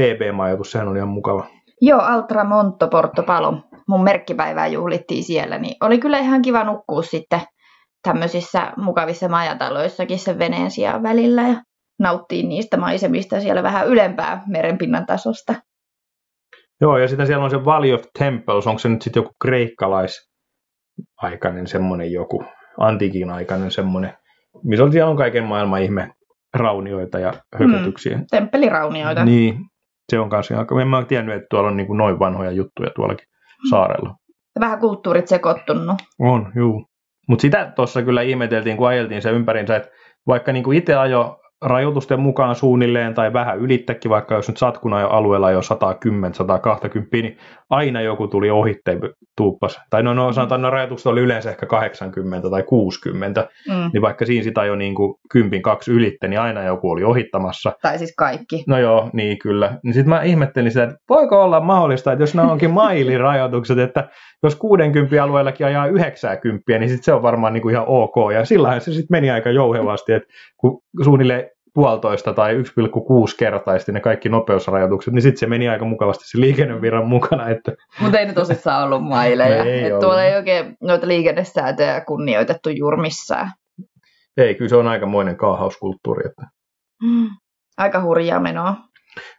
BB-majoitus, 0.00 0.72
sehän 0.72 0.88
oli 0.88 0.98
ihan 0.98 1.08
mukava. 1.08 1.46
Joo, 1.80 2.00
Altramonto 2.00 2.88
Portopalo. 2.88 3.58
Mun 3.88 4.04
merkkipäivää 4.04 4.66
juhlittiin 4.66 5.24
siellä, 5.24 5.58
niin 5.58 5.76
oli 5.80 5.98
kyllä 5.98 6.18
ihan 6.18 6.42
kiva 6.42 6.64
nukkua 6.64 7.02
sitten 7.02 7.40
tämmöisissä 8.02 8.72
mukavissa 8.76 9.28
majataloissakin 9.28 10.18
sen 10.18 10.38
veneen 10.38 10.70
sijaan 10.70 11.02
välillä 11.02 11.42
ja 11.42 11.62
nauttii 11.98 12.42
niistä 12.42 12.76
maisemista 12.76 13.40
siellä 13.40 13.62
vähän 13.62 13.88
ylempää 13.88 14.42
merenpinnan 14.46 15.06
tasosta. 15.06 15.54
Joo, 16.80 16.98
ja 16.98 17.08
sitten 17.08 17.26
siellä 17.26 17.44
on 17.44 17.50
se 17.50 17.64
Valley 17.64 17.92
of 17.92 18.02
Temples, 18.18 18.66
onko 18.66 18.78
se 18.78 18.88
nyt 18.88 19.02
sitten 19.02 19.20
joku 19.20 19.34
kreikkalais-aikainen 19.42 21.66
semmoinen 21.66 22.12
joku, 22.12 22.44
antiikin 22.78 23.30
aikainen 23.30 23.70
semmoinen, 23.70 24.12
missä 24.64 24.84
on, 24.84 24.92
siellä 24.92 25.10
on 25.10 25.16
kaiken 25.16 25.44
maailman 25.44 25.82
ihme 25.82 26.10
raunioita 26.54 27.18
ja 27.18 27.32
hökötyksiä. 27.58 28.20
Temppeliraunioita. 28.30 29.24
Niin, 29.24 29.58
se 30.12 30.18
on 30.18 30.30
kanssa 30.30 30.54
ihan, 30.54 30.66
en 30.80 30.88
mä 30.88 31.04
tiennyt, 31.04 31.36
että 31.36 31.46
tuolla 31.50 31.68
on 31.68 31.76
niin 31.76 31.86
kuin 31.86 31.96
noin 31.96 32.18
vanhoja 32.18 32.50
juttuja 32.50 32.90
tuollakin 32.96 33.26
saarella. 33.70 34.14
Vähän 34.60 34.78
kulttuurit 34.78 35.28
sekoittunut. 35.28 35.96
On, 36.18 36.52
juu. 36.56 36.86
Mutta 37.28 37.42
sitä 37.42 37.72
tuossa 37.76 38.02
kyllä 38.02 38.22
ihmeteltiin, 38.22 38.76
kun 38.76 38.88
ajeltiin 38.88 39.22
se 39.22 39.30
ympärinsä, 39.30 39.76
että 39.76 39.90
vaikka 40.26 40.52
niinku 40.52 40.72
itse 40.72 40.94
ajo 40.94 41.40
rajoitusten 41.64 42.20
mukaan 42.20 42.54
suunnilleen 42.54 43.14
tai 43.14 43.32
vähän 43.32 43.58
ylittäkin, 43.58 44.10
vaikka 44.10 44.34
jos 44.34 44.48
nyt 44.48 44.56
satkuna 44.56 45.00
jo 45.00 45.08
alueella 45.08 45.50
jo 45.50 45.62
110, 45.62 46.34
120, 46.34 47.16
niin 47.16 47.38
aina 47.70 48.00
joku 48.00 48.28
tuli 48.28 48.50
ohitteen 48.50 49.00
tuuppas. 49.36 49.80
Tai 49.90 50.02
no, 50.02 50.14
no 50.14 50.32
sanotaan, 50.32 50.62
no 50.62 50.70
rajoitukset 50.70 51.06
oli 51.06 51.20
yleensä 51.20 51.50
ehkä 51.50 51.66
80 51.66 52.50
tai 52.50 52.62
60, 52.62 53.48
Mm. 53.68 53.90
niin 53.92 54.02
vaikka 54.02 54.26
siinä 54.26 54.44
sitä 54.44 54.64
jo 54.64 54.74
niinku 54.74 55.20
kympin 55.30 55.62
kaksi 55.62 55.92
ylitte, 55.92 56.28
niin 56.28 56.40
aina 56.40 56.62
joku 56.62 56.90
oli 56.90 57.04
ohittamassa. 57.04 57.72
Tai 57.82 57.98
siis 57.98 58.14
kaikki. 58.18 58.64
No 58.68 58.78
joo, 58.78 59.10
niin 59.12 59.38
kyllä. 59.38 59.78
Niin 59.82 59.94
sitten 59.94 60.08
mä 60.08 60.22
ihmettelin 60.22 60.70
sitä, 60.70 60.84
että 60.84 60.96
voiko 61.08 61.44
olla 61.44 61.60
mahdollista, 61.60 62.12
että 62.12 62.22
jos 62.22 62.34
nämä 62.34 62.52
onkin 62.52 62.70
mailirajoitukset, 62.84 63.78
että 63.78 64.08
jos 64.42 64.56
60 64.56 65.24
alueellakin 65.24 65.66
ajaa 65.66 65.86
90, 65.86 66.78
niin 66.78 66.88
sitten 66.88 67.04
se 67.04 67.12
on 67.12 67.22
varmaan 67.22 67.52
niinku 67.52 67.68
ihan 67.68 67.84
ok. 67.86 68.14
Ja 68.34 68.44
sillähän 68.44 68.80
se 68.80 68.92
sitten 68.92 69.06
meni 69.10 69.30
aika 69.30 69.50
jouhevasti, 69.50 70.12
että 70.12 70.28
kun 70.56 70.82
suunnilleen 71.04 71.45
puolitoista 71.76 72.32
tai 72.32 72.54
1,6 72.54 72.62
kertaisti 73.38 73.92
ne 73.92 74.00
kaikki 74.00 74.28
nopeusrajoitukset, 74.28 75.14
niin 75.14 75.22
sitten 75.22 75.38
se 75.38 75.46
meni 75.46 75.68
aika 75.68 75.84
mukavasti 75.84 76.24
se 76.28 76.40
liikennevirran 76.40 77.06
mukana. 77.08 77.48
Että, 77.48 77.72
Mutta 78.00 78.18
ei 78.18 78.26
ne 78.26 78.32
tosissaan 78.32 78.84
ollut 78.84 79.04
maileja. 79.08 79.64
Ei 79.64 79.84
Et 79.84 79.86
ollut. 79.92 80.00
tuolla 80.00 80.24
ei 80.24 80.36
oikein 80.36 80.76
noita 80.80 81.08
liikennesääntöjä 81.08 82.00
kunnioitettu 82.00 82.68
juuri 82.70 82.96
missään. 82.96 83.50
ei, 84.36 84.54
kyllä 84.54 84.68
se 84.68 84.76
on 84.76 84.88
aikamoinen 84.88 85.36
kaahauskulttuuri. 85.36 86.26
Että. 86.28 86.42
Mm. 87.02 87.28
Aika 87.78 88.02
hurjaa 88.02 88.40
menoa. 88.40 88.74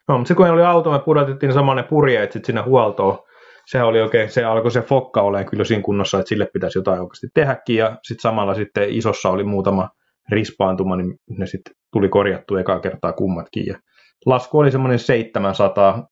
No, 0.08 0.17
mutta 0.17 0.27
se 0.27 0.36
kun 0.36 0.48
oli 0.50 0.63
auto, 0.63 0.91
me 0.91 1.00
pudotettiin 1.00 1.53
samanne 1.53 1.84
purjeet 1.84 2.32
sitten 2.32 2.46
sinne 2.48 2.62
huoltoon. 2.62 3.20
Sehän 3.65 3.88
oli 3.88 4.01
oikein, 4.01 4.29
se 4.29 4.44
alkoi 4.44 4.72
se 4.72 4.82
fokka 4.82 5.22
olemaan 5.22 5.46
kyllä 5.50 5.63
siinä 5.63 5.84
kunnossa, 5.84 6.20
että 6.20 6.29
sille 6.29 6.48
pitäisi 6.53 6.79
jotain 6.79 7.00
oikeasti 7.00 7.27
tehdäkin. 7.34 7.75
Ja 7.75 7.98
sitten 8.03 8.22
samalla 8.22 8.53
sitten 8.56 8.89
isossa 8.89 9.29
oli 9.29 9.44
muutama 9.44 9.89
rispaantuma, 10.29 10.96
niin 10.96 11.15
ne 11.29 11.46
sitten 11.46 11.74
tuli 11.94 12.10
korjattu 12.10 12.56
ekaa 12.56 12.79
kertaa 12.79 13.13
kummatkin. 13.13 13.65
Ja 13.65 13.79
lasku 14.25 14.60
oli 14.60 14.72
semmoinen 14.72 15.00
700, 15.00 16.08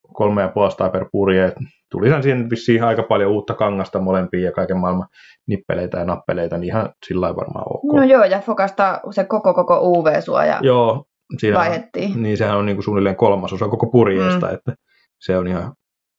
3,5 0.86 0.92
per 0.92 1.06
purje. 1.12 1.46
Et 1.46 1.56
Tuli 1.92 2.10
sen 2.10 2.24
siihen 2.24 2.50
vissiin 2.50 2.84
aika 2.84 3.04
paljon 3.04 3.32
uutta 3.32 3.54
kangasta 3.54 4.00
molempiin 4.00 4.44
ja 4.44 4.52
kaiken 4.52 4.78
maailman 4.78 5.08
nippeleitä 5.48 5.98
ja 5.98 6.06
nappeleita, 6.06 6.58
niin 6.58 6.68
ihan 6.68 6.90
sillä 7.08 7.36
varmaan 7.36 7.66
ok. 7.70 7.96
No 7.96 8.04
joo, 8.04 8.24
ja 8.24 8.40
Fokasta 8.40 9.00
se 9.12 9.24
koko 9.24 9.54
koko 9.54 9.80
UV-suoja 9.82 10.60
Joo, 10.62 11.06
siinä 11.38 11.58
vaihettiin. 11.58 12.24
niin 12.24 12.38
sehän 12.38 12.58
on 12.58 12.66
niin 12.66 12.76
kuin 12.76 12.84
suunnilleen 12.84 13.16
kolmasosa 13.16 13.68
koko 13.68 13.88
purjeesta, 13.88 14.48
mm. 14.48 14.54
että 14.54 14.76
se 15.20 15.38
on 15.38 15.48
ihan 15.48 15.74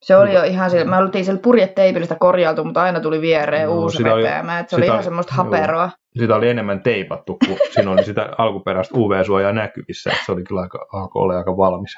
Se 0.06 0.16
oli 0.16 0.34
jo 0.34 0.42
ihan 0.42 0.70
sillä, 0.70 0.84
me 0.84 0.96
oltiin 0.96 1.25
sillä 1.25 1.40
purjeteipillä 1.42 2.04
sitä 2.04 2.16
korjailtu, 2.18 2.64
mutta 2.64 2.82
aina 2.82 3.00
tuli 3.00 3.20
viereen 3.20 3.62
Joo, 3.62 3.75
uusi 3.75 4.02
repeämä. 4.02 4.58
että 4.58 4.70
Se 4.70 4.76
oli 4.76 4.86
ihan 4.86 5.02
semmoista 5.02 5.34
joo. 5.36 5.44
haperoa. 5.44 5.90
Sitä 6.18 6.34
oli 6.36 6.48
enemmän 6.48 6.82
teipattu, 6.82 7.38
kun 7.46 7.56
siinä 7.70 7.90
oli 7.90 8.04
sitä 8.04 8.28
alkuperäistä 8.38 8.98
UV-suojaa 8.98 9.52
näkyvissä. 9.52 10.10
että 10.10 10.22
Se 10.26 10.32
oli 10.32 10.44
kyllä 10.44 10.60
aika, 10.60 10.86
alkoi 10.92 11.22
olla 11.22 11.36
aika 11.36 11.56
valmis. 11.56 11.90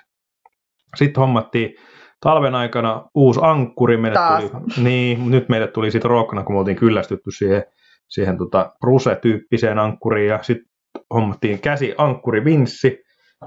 Sitten 0.96 1.20
hommattiin 1.20 1.74
talven 2.20 2.54
aikana 2.54 3.04
uusi 3.14 3.40
ankkuri. 3.42 3.96
Meille 3.96 4.14
Taas. 4.14 4.44
Tuli, 4.44 4.62
niin, 4.84 5.30
nyt 5.30 5.48
meille 5.48 5.66
tuli 5.66 5.90
sitten 5.90 6.10
rokkana, 6.10 6.42
kun 6.42 6.54
me 6.54 6.58
oltiin 6.58 6.76
kyllästytty 6.76 7.30
siihen, 7.30 7.64
siihen 8.08 8.38
tota 8.38 8.72
Bruse-tyyppiseen 8.80 9.78
ankkuriin. 9.78 10.28
Ja 10.28 10.38
sitten 10.42 10.68
hommattiin 11.14 11.60
käsi 11.60 11.94
ankkuri 11.98 12.44
vinssi, 12.44 13.02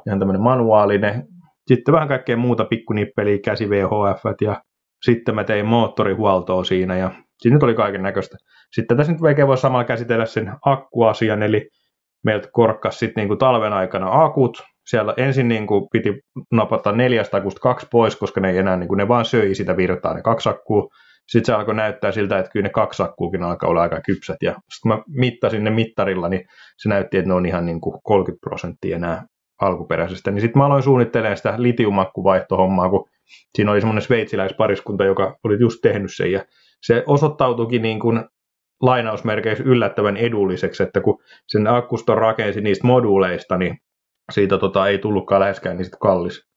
ihan 0.07 0.19
tämmöinen 0.19 0.41
manuaalinen. 0.41 1.27
Sitten 1.71 1.93
vähän 1.93 2.07
kaikkea 2.07 2.37
muuta 2.37 2.65
pikkunippeliä, 2.65 3.37
käsi 3.45 3.69
VHF 3.69 4.41
ja 4.41 4.61
sitten 5.05 5.35
mä 5.35 5.43
tein 5.43 5.65
moottorihuoltoa 5.65 6.63
siinä 6.63 6.97
ja 6.97 7.11
siinä 7.41 7.55
nyt 7.55 7.63
oli 7.63 7.73
kaiken 7.73 8.03
näköistä. 8.03 8.37
Sitten 8.71 8.97
tässä 8.97 9.13
nyt 9.13 9.21
oikein 9.21 9.47
voi 9.47 9.57
samalla 9.57 9.83
käsitellä 9.83 10.25
sen 10.25 10.53
akkuasian, 10.65 11.43
eli 11.43 11.69
meiltä 12.25 12.47
korkkas 12.51 12.99
sitten 12.99 13.21
niinku 13.21 13.35
talven 13.35 13.73
aikana 13.73 14.23
akut. 14.23 14.63
Siellä 14.89 15.13
ensin 15.17 15.47
niinku 15.47 15.87
piti 15.91 16.19
napata 16.51 16.91
neljästä 16.91 17.37
akusta 17.37 17.59
kaksi 17.59 17.87
pois, 17.91 18.15
koska 18.15 18.41
ne 18.41 18.49
ei 18.49 18.57
enää, 18.57 18.77
niinku, 18.77 18.95
ne 18.95 19.07
vaan 19.07 19.25
söi 19.25 19.55
sitä 19.55 19.77
virtaa, 19.77 20.13
ne 20.13 20.21
kaksi 20.21 20.49
akkua. 20.49 20.87
Sitten 21.27 21.45
se 21.45 21.53
alkoi 21.53 21.75
näyttää 21.75 22.11
siltä, 22.11 22.39
että 22.39 22.51
kyllä 22.51 22.63
ne 22.63 22.69
kaksi 22.69 23.03
akkuukin 23.03 23.43
alkaa 23.43 23.69
olla 23.69 23.81
aika 23.81 24.01
kypsät. 24.05 24.37
Ja 24.41 24.51
sitten 24.51 24.81
kun 24.81 24.91
mä 24.91 25.03
mittasin 25.07 25.63
ne 25.63 25.69
mittarilla, 25.69 26.29
niin 26.29 26.45
se 26.77 26.89
näytti, 26.89 27.17
että 27.17 27.27
ne 27.27 27.33
on 27.33 27.45
ihan 27.45 27.65
niinku 27.65 28.01
30 28.03 28.41
prosenttia 28.41 28.95
enää 28.95 29.25
alkuperäisestä. 29.61 30.31
Niin 30.31 30.41
sitten 30.41 30.59
mä 30.59 30.65
aloin 30.65 30.83
suunnittelemaan 30.83 31.37
sitä 31.37 31.53
litiumakkuvaihtohommaa, 31.57 32.89
kun 32.89 33.09
siinä 33.55 33.71
oli 33.71 33.81
semmoinen 33.81 34.01
sveitsiläispariskunta, 34.01 35.05
joka 35.05 35.37
oli 35.43 35.59
just 35.59 35.79
tehnyt 35.81 36.11
sen. 36.15 36.31
Ja 36.31 36.45
se 36.81 37.03
osoittautuikin 37.07 37.81
niin 37.81 37.99
kuin 37.99 38.23
lainausmerkeissä 38.81 39.63
yllättävän 39.63 40.17
edulliseksi, 40.17 40.83
että 40.83 41.01
kun 41.01 41.19
sen 41.47 41.67
akkuston 41.67 42.17
rakensi 42.17 42.61
niistä 42.61 42.87
moduuleista, 42.87 43.57
niin 43.57 43.77
siitä 44.31 44.57
tota, 44.57 44.87
ei 44.87 44.97
tullutkaan 44.97 45.41
läheskään 45.41 45.77
niistä 45.77 45.97
kallis. 46.01 46.50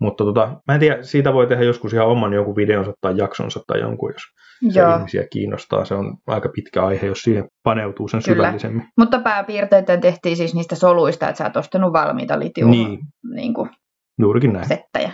Mutta 0.00 0.24
tota, 0.24 0.60
mä 0.68 0.74
en 0.74 0.80
tiedä, 0.80 1.02
siitä 1.02 1.32
voi 1.32 1.46
tehdä 1.46 1.64
joskus 1.64 1.92
ihan 1.92 2.06
oman 2.06 2.32
jonkun 2.32 2.56
videonsa 2.56 2.92
tai 3.00 3.14
jaksonsa 3.16 3.60
tai 3.66 3.80
jonkun, 3.80 4.12
jos 4.12 4.22
se 4.72 4.80
Joo. 4.80 4.96
ihmisiä 4.96 5.26
kiinnostaa. 5.32 5.84
Se 5.84 5.94
on 5.94 6.16
aika 6.26 6.48
pitkä 6.48 6.84
aihe, 6.86 7.06
jos 7.06 7.18
siihen 7.22 7.44
paneutuu 7.62 8.08
sen 8.08 8.20
Kyllä. 8.24 8.36
syvällisemmin. 8.36 8.88
Mutta 8.98 9.20
pääpiirteitä 9.20 9.96
tehtiin 9.96 10.36
siis 10.36 10.54
niistä 10.54 10.74
soluista, 10.74 11.28
että 11.28 11.38
sä 11.38 11.44
oot 11.44 11.56
ostanut 11.56 11.92
valmiita 11.92 12.38
litium 12.38 12.70
Niin, 12.70 12.98
niin 13.34 13.54
kuin 13.54 13.70
juurikin 14.20 14.52
näin. 14.52 14.68
settejä. 14.68 15.12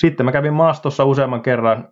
Sitten 0.00 0.26
mä 0.26 0.32
kävin 0.32 0.52
maastossa 0.54 1.04
useamman 1.04 1.42
kerran, 1.42 1.88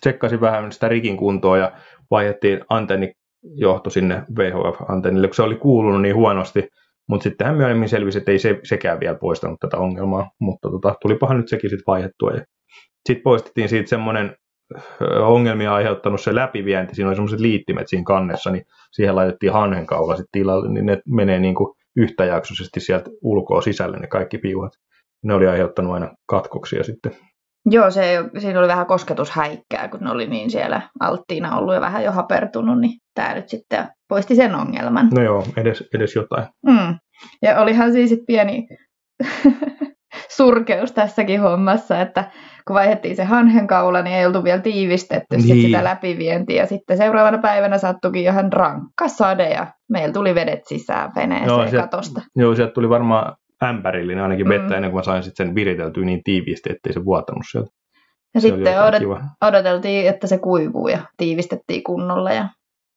tsekkasin 0.00 0.40
vähän 0.40 0.72
sitä 0.72 0.88
rikin 0.88 1.16
kuntoa 1.16 1.58
ja 1.58 1.72
vaihdettiin 2.10 2.60
antennijohto 2.68 3.90
sinne 3.90 4.22
VHF-antennille, 4.38 5.26
kun 5.28 5.34
se 5.34 5.42
oli 5.42 5.56
kuulunut 5.56 6.02
niin 6.02 6.14
huonosti. 6.16 6.68
Mutta 7.08 7.24
sittenhän 7.24 7.56
myöhemmin 7.56 7.88
selvisi, 7.88 8.18
että 8.18 8.30
ei 8.30 8.38
se, 8.38 8.60
sekään 8.62 9.00
vielä 9.00 9.18
poistanut 9.18 9.60
tätä 9.60 9.76
ongelmaa, 9.76 10.30
mutta 10.40 10.70
tota, 10.70 10.94
tulipahan 11.02 11.36
nyt 11.36 11.48
sekin 11.48 11.70
sitten 11.70 11.84
vaihdettua. 11.86 12.32
Sitten 13.08 13.22
poistettiin 13.22 13.68
siitä 13.68 13.88
semmoinen 13.88 14.36
ongelmia 15.20 15.74
aiheuttanut 15.74 16.20
se 16.20 16.34
läpivienti, 16.34 16.94
siinä 16.94 17.08
oli 17.08 17.16
semmoiset 17.16 17.40
liittimet 17.40 17.88
siinä 17.88 18.04
kannessa, 18.06 18.50
niin 18.50 18.64
siihen 18.92 19.16
laitettiin 19.16 19.52
hanhenkaula 19.52 20.16
sitten 20.16 20.40
tilalle, 20.40 20.72
niin 20.72 20.86
ne 20.86 21.02
menee 21.06 21.38
niin 21.38 21.54
kuin 21.54 21.74
yhtäjaksoisesti 21.96 22.80
sieltä 22.80 23.10
ulkoa 23.22 23.60
sisälle 23.60 23.98
ne 23.98 24.06
kaikki 24.06 24.38
piuhat. 24.38 24.72
Ne 25.24 25.34
oli 25.34 25.46
aiheuttanut 25.46 25.94
aina 25.94 26.14
katkoksia 26.26 26.84
sitten. 26.84 27.12
Joo, 27.66 27.90
se, 27.90 28.24
siinä 28.38 28.58
oli 28.58 28.68
vähän 28.68 28.86
kosketushäikkää, 28.86 29.88
kun 29.88 30.00
ne 30.00 30.10
oli 30.10 30.26
niin 30.26 30.50
siellä 30.50 30.80
alttiina 31.00 31.56
ollut 31.58 31.74
ja 31.74 31.80
vähän 31.80 32.04
jo 32.04 32.12
hapertunut, 32.12 32.80
niin 32.80 32.92
tämä 33.14 33.34
nyt 33.34 33.48
sitten 33.48 33.88
poisti 34.08 34.34
sen 34.34 34.54
ongelman. 34.54 35.08
No 35.14 35.22
joo, 35.22 35.44
edes, 35.56 35.84
edes 35.94 36.14
jotain. 36.14 36.46
Mm. 36.66 36.94
Ja 37.42 37.60
olihan 37.60 37.92
siis 37.92 38.10
sit 38.10 38.20
pieni 38.26 38.66
surkeus 40.36 40.92
tässäkin 40.92 41.40
hommassa, 41.40 42.00
että 42.00 42.30
kun 42.66 42.74
vaihdettiin 42.74 43.16
se 43.16 43.24
hanhenkaula, 43.24 44.02
niin 44.02 44.16
ei 44.16 44.26
oltu 44.26 44.44
vielä 44.44 44.60
tiivistetty 44.60 45.40
sit 45.40 45.50
Niin. 45.50 45.62
sitä 45.66 45.84
läpivientiä. 45.84 46.66
Sitten 46.66 46.96
seuraavana 46.96 47.38
päivänä 47.38 47.78
sattuikin 47.78 48.22
ihan 48.22 48.52
rankka 48.52 49.08
sade 49.08 49.50
ja 49.50 49.66
meillä 49.90 50.12
tuli 50.12 50.34
vedet 50.34 50.60
sisään 50.66 51.12
veneeseen 51.16 51.48
Joo, 51.48 51.68
se- 51.68 51.76
katosta. 51.76 52.20
Joo, 52.36 52.54
sieltä 52.54 52.72
tuli 52.72 52.88
varmaan 52.88 53.36
ämpärillinen 53.62 54.22
ainakin 54.22 54.48
vettä 54.48 54.68
Mm. 54.68 54.72
ennen 54.72 54.90
kuin 54.90 54.98
mä 54.98 55.02
sain 55.02 55.22
sitten 55.22 55.46
sen 55.46 55.54
viriteltyä 55.54 56.04
niin 56.04 56.20
tiiviisti, 56.24 56.70
ettei 56.72 56.92
se 56.92 57.04
vuotanut 57.04 57.42
sieltä. 57.50 57.70
Ja 58.34 58.40
Se 58.40 58.48
sitten 58.48 58.74
odot- 58.74 58.98
kiva. 58.98 59.20
odoteltiin, 59.40 60.08
että 60.08 60.26
se 60.26 60.38
kuivuu 60.38 60.88
ja 60.88 60.98
tiivistettiin 61.16 61.82
kunnolla 61.82 62.32
ja 62.32 62.48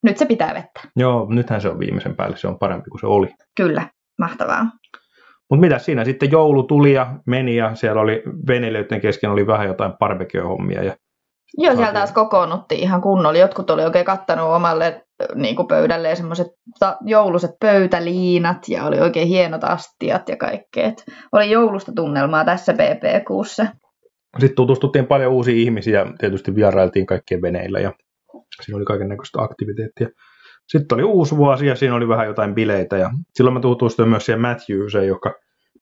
nyt 0.04 0.18
se 0.18 0.26
pitää 0.26 0.54
vettä. 0.54 0.82
Joo, 0.96 1.28
nythän 1.30 1.62
se 1.62 1.70
on 1.70 1.80
viimeisen 1.80 2.16
päälle, 2.16 2.38
se 2.38 2.48
on 2.48 2.60
parempi 2.60 2.90
kuin 2.90 3.00
se 3.00 3.08
oli. 3.08 3.28
Kyllä, 3.58 3.88
mahtavaa. 4.20 4.66
Mutta 5.50 5.62
mitä 5.62 5.78
siinä 5.80 6.06
sitten 6.06 6.32
joulu 6.32 6.64
tuli 6.64 6.94
ja 6.94 7.16
meni 7.26 7.56
ja 7.56 7.76
siellä 7.76 8.02
oli 8.02 8.24
veneilijöiden 8.48 9.02
kesken 9.02 9.30
oli 9.32 9.48
vähän 9.48 9.68
jotain 9.68 9.92
barbecue-hommia. 10.00 10.84
Ja, 10.84 10.96
Joo, 11.58 11.64
siellä 11.72 11.76
Saatiin- 11.76 11.94
taas 11.94 12.12
kokoonnuttiin 12.12 12.82
ihan 12.82 13.02
kunnolla. 13.02 13.40
Jotkut 13.40 13.70
oli 13.70 13.84
oikein 13.84 14.06
kattanut 14.06 14.50
omalle 14.50 15.06
niin 15.36 15.56
kuin 15.56 15.68
pöydälle 15.68 16.16
semmoiset 16.16 16.48
jouluset 17.06 17.52
pöytäliinat 17.60 18.58
ja 18.70 18.86
oli 18.86 19.00
oikein 19.00 19.28
hienot 19.28 19.64
astiat 19.64 20.30
ja 20.30 20.38
kaikkea. 20.38 20.86
Et 20.88 21.06
Oli 21.32 21.52
joulusta 21.52 21.92
tunnelmaa 21.96 22.46
tässä 22.46 22.74
BPQssa. 22.74 23.66
sitten 24.40 24.56
tutustuttiin 24.56 25.08
paljon 25.08 25.32
uusia 25.32 25.56
ihmisiä 25.56 26.00
ja 26.00 26.06
tietysti 26.20 26.56
vierailtiin 26.56 27.06
kaikkien 27.06 27.42
veneillä 27.42 27.80
ja 27.80 27.94
siinä 28.64 28.78
oli 28.78 28.86
kaiken 28.86 29.08
näköistä 29.10 29.42
aktiviteettia. 29.42 30.08
Sitten 30.68 30.96
oli 30.96 31.04
uusi 31.04 31.38
vuosi 31.38 31.68
ja 31.68 31.76
siinä 31.76 31.96
oli 31.96 32.08
vähän 32.08 32.28
jotain 32.28 32.56
bileitä 32.56 32.98
ja 32.98 33.10
silloin 33.34 33.54
mä 33.54 33.60
tutustuin 33.60 34.10
myös 34.10 34.26
siihen 34.26 34.42
Matthewseen, 34.42 35.08
joka 35.08 35.34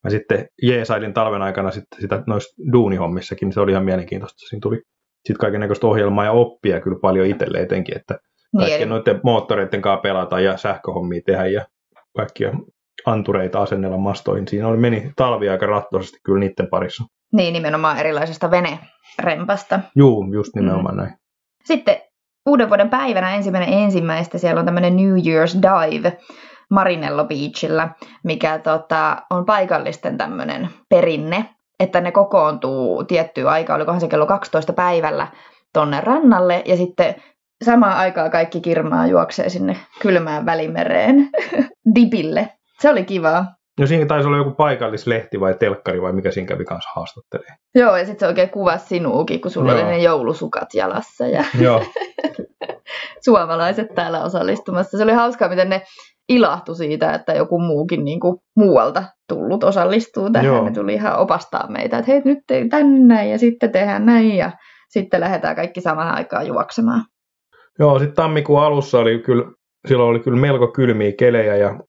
mä 0.04 0.10
sitten 0.10 0.48
jeesailin 0.62 1.14
talven 1.14 1.42
aikana 1.42 1.72
sitten 1.72 2.02
sitä 2.02 2.24
noissa 2.28 2.64
duunihommissakin, 2.74 3.54
se 3.54 3.60
oli 3.60 3.72
ihan 3.72 3.86
mielenkiintoista. 3.86 4.38
Siinä 4.50 4.60
tuli 4.62 4.82
sitten 5.26 5.38
kaiken 5.38 5.60
näköistä 5.60 5.88
ohjelmaa 5.88 6.26
ja 6.26 6.32
oppia 6.32 6.80
kyllä 6.80 6.98
paljon 7.02 7.28
itselle 7.28 7.60
etenkin, 7.60 7.98
että 7.98 8.20
kaikkien 8.58 8.80
Niin, 8.80 8.90
noiden 8.90 9.20
moottoreiden 9.24 9.82
kanssa 9.82 10.02
pelata 10.02 10.40
ja 10.40 10.58
sähköhommia 10.58 11.22
tehdä 11.26 11.46
ja 11.46 11.66
kaikkia 12.18 12.52
antureita 13.06 13.62
asennella 13.62 13.98
mastoihin. 13.98 14.48
Siinä 14.48 14.68
oli, 14.68 14.78
meni 14.78 15.12
talvi 15.16 15.50
aika 15.50 15.66
rattoisesti 15.66 16.18
kyllä 16.26 16.40
niiden 16.40 16.68
parissa. 16.70 17.04
niin, 17.34 17.54
nimenomaan 17.54 17.98
erilaisesta 17.98 18.52
venerempasta. 18.52 19.80
Juu, 19.96 20.34
just 20.34 20.56
nimenomaan 20.56 20.98
näin. 20.98 21.14
Sitten 21.66 21.98
uuden 22.50 22.70
vuoden 22.70 22.90
päivänä 22.90 23.36
ensimmäinen 23.36 23.74
ensimmäistä 23.74 24.38
siellä 24.38 24.60
on 24.60 24.66
tämmöinen 24.66 24.96
New 24.96 25.16
Year's 25.16 25.62
Dive 25.62 26.18
Marinello 26.72 27.26
Beachillä, 27.26 27.90
mikä 28.24 28.60
tota, 28.60 29.18
on 29.30 29.46
paikallisten 29.46 30.18
tämmöinen 30.18 30.70
perinne, 30.90 31.50
että 31.80 32.02
ne 32.02 32.12
kokoontuu 32.12 33.04
tiettyä 33.04 33.52
aikaa, 33.52 33.76
olikohan 33.76 34.02
se 34.02 34.08
kello 34.08 34.26
12 34.26 34.74
päivällä 34.74 35.28
tonne 35.74 36.02
rannalle 36.02 36.62
ja 36.66 36.78
sitten 36.78 37.16
samaan 37.66 37.98
aikaan 37.98 38.32
kaikki 38.32 38.62
kirmaa 38.62 39.08
juoksee 39.08 39.50
sinne 39.50 39.78
kylmään 40.02 40.46
välimereen 40.46 41.30
dipille. 41.96 42.50
Se 42.80 42.90
oli 42.90 43.04
kivaa. 43.04 43.56
No 43.80 43.88
siinä 43.88 44.06
taisi 44.06 44.28
olla 44.28 44.38
joku 44.38 44.52
paikallislehti 44.52 45.40
vai 45.40 45.54
telkkari 45.54 46.02
vai 46.02 46.14
mikä 46.14 46.32
siinä 46.32 46.48
kävi 46.48 46.66
kanssa 46.66 46.90
haastattelee. 46.96 47.56
Joo, 47.76 47.98
ja 47.98 48.06
sitten 48.06 48.20
se 48.20 48.28
oikein 48.28 48.50
kuvasi 48.50 48.88
sinuukin, 48.88 49.42
kun 49.42 49.52
sulla 49.52 49.72
Joo. 49.72 49.82
oli 49.82 49.90
ne 49.90 49.98
joulusukat 49.98 50.74
jalassa 50.74 51.28
ja 51.28 51.44
Joo, 51.60 51.84
suomalaiset 53.26 53.88
täällä 53.96 54.24
osallistumassa. 54.24 54.98
Se 54.98 55.04
oli 55.04 55.14
hauskaa, 55.14 55.50
miten 55.50 55.70
ne 55.70 55.82
ilahtui 56.30 56.76
siitä, 56.76 57.14
että 57.14 57.34
joku 57.34 57.60
muukin 57.60 58.06
niin 58.06 58.20
kuin 58.20 58.38
muualta 58.56 59.04
tullut 59.30 59.64
osallistuu 59.64 60.30
tähän. 60.30 60.46
Joo. 60.46 60.66
Ne 60.66 60.72
tuli 60.72 60.94
ihan 60.94 61.20
opastaa 61.20 61.72
meitä, 61.72 61.98
että 61.98 62.12
hei 62.12 62.22
nyt 62.26 62.40
te- 62.48 62.68
tänne 62.70 63.28
ja 63.28 63.40
sitten 63.40 63.72
tehdään 63.72 64.06
näin 64.06 64.38
ja 64.38 64.52
sitten 64.90 65.20
lähdetään 65.20 65.56
kaikki 65.56 65.82
samaan 65.82 66.16
aikaan 66.16 66.48
juoksemaan. 66.48 67.04
Joo 67.80 68.00
sitten 68.00 68.16
tammikuun 68.16 68.62
alussa 68.62 69.00
oli 69.00 69.20
kyllä, 69.20 69.46
silloin 69.88 70.10
oli 70.10 70.20
kyllä 70.20 70.38
melko 70.38 70.68
kylmiä 70.68 71.12
kelejä 71.18 71.56
ja 71.56 71.80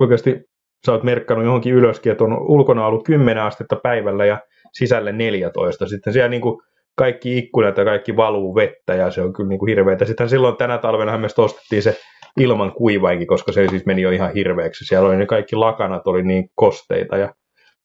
oikeasti 0.00 0.49
sä 0.86 0.92
oot 0.92 1.02
merkkannut 1.02 1.46
johonkin 1.46 1.74
ylöskin, 1.74 2.12
että 2.12 2.24
on 2.24 2.38
ulkona 2.38 2.86
ollut 2.86 3.04
10 3.04 3.42
astetta 3.42 3.76
päivällä 3.76 4.24
ja 4.24 4.38
sisälle 4.72 5.12
14. 5.12 5.86
Sitten 5.86 6.12
siellä 6.12 6.28
niin 6.28 6.42
kuin 6.42 6.60
kaikki 6.96 7.38
ikkunat 7.38 7.76
ja 7.76 7.84
kaikki 7.84 8.16
valuu 8.16 8.54
vettä 8.54 8.94
ja 8.94 9.10
se 9.10 9.22
on 9.22 9.32
kyllä 9.32 9.48
niin 9.48 9.58
kuin 9.58 9.68
hirveätä. 9.68 10.04
Sitten 10.04 10.28
silloin 10.28 10.56
tänä 10.56 10.78
talvena 10.78 11.18
me 11.18 11.28
ostettiin 11.38 11.82
se 11.82 11.96
ilman 12.40 12.72
kuivainkin, 12.72 13.26
koska 13.26 13.52
se 13.52 13.68
siis 13.68 13.86
meni 13.86 14.02
jo 14.02 14.10
ihan 14.10 14.32
hirveäksi. 14.34 14.84
Siellä 14.84 15.08
oli 15.08 15.16
ne 15.16 15.26
kaikki 15.26 15.56
lakanat 15.56 16.06
oli 16.06 16.22
niin 16.22 16.48
kosteita 16.54 17.16
ja 17.16 17.34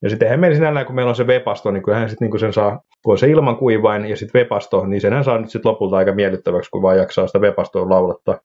ja 0.01 0.09
sitten 0.09 0.25
eihän 0.25 0.39
meillä 0.39 0.55
sinällään, 0.55 0.85
kun 0.85 0.95
meillä 0.95 1.09
on 1.09 1.15
se 1.15 1.27
vepasto, 1.27 1.71
niin 1.71 1.83
kyllähän 1.83 2.09
sitten 2.09 2.29
niin 2.29 2.39
sen 2.39 2.53
saa, 2.53 2.81
kun 3.03 3.11
on 3.11 3.17
se 3.17 3.27
ilman 3.27 3.57
kuivain 3.57 4.05
ja 4.05 4.17
sitten 4.17 4.39
vepasto, 4.39 4.85
niin 4.85 5.01
senhän 5.01 5.23
saa 5.23 5.37
nyt 5.37 5.49
sitten 5.49 5.71
lopulta 5.71 5.97
aika 5.97 6.13
miellyttäväksi, 6.13 6.69
kun 6.71 6.81
vaan 6.81 6.97
jaksaa 6.97 7.27
sitä 7.27 7.41
vepastoa 7.41 7.89
laulattaa. 7.89 8.39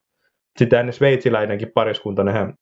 Sitten 0.59 0.87
ne 0.87 0.92
sveitsiläinenkin 0.92 1.73
pariskunta, 1.75 2.25
nehän 2.25 2.54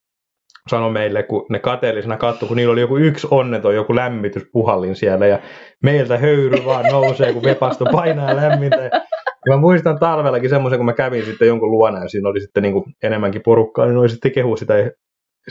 sanoi 0.69 0.93
meille, 0.93 1.23
kun 1.23 1.47
ne 1.51 1.59
kateellisena 1.59 2.17
katto, 2.17 2.47
kun 2.47 2.57
niillä 2.57 2.73
oli 2.73 2.81
joku 2.81 2.97
yksi 2.97 3.27
onneton, 3.31 3.75
joku 3.75 3.95
lämmityspuhallin 3.95 4.97
siellä 4.97 5.27
ja 5.27 5.39
meiltä 5.83 6.19
höyry 6.19 6.65
vaan 6.65 6.85
nousee, 6.93 7.33
kun 7.33 7.43
vepasto 7.43 7.85
painaa 7.93 8.37
lämmintä. 8.37 8.91
Ja 9.47 9.55
mä 9.55 9.57
muistan 9.57 9.99
talvellakin 9.99 10.51
semmoisen, 10.51 10.79
kun 10.79 10.87
mä 10.87 10.93
kävin 10.93 11.25
sitten 11.25 11.49
jonkun 11.49 11.71
luona 11.71 12.03
ja 12.03 12.09
siinä 12.09 12.29
oli 12.29 12.41
sitten 12.41 12.63
niin 12.63 12.73
kuin 12.73 12.85
enemmänkin 13.03 13.43
porukkaa, 13.45 13.87
niin 13.87 13.97
oli 13.97 14.09
sitten 14.09 14.33
kehu 14.33 14.57
sitä 14.57 14.75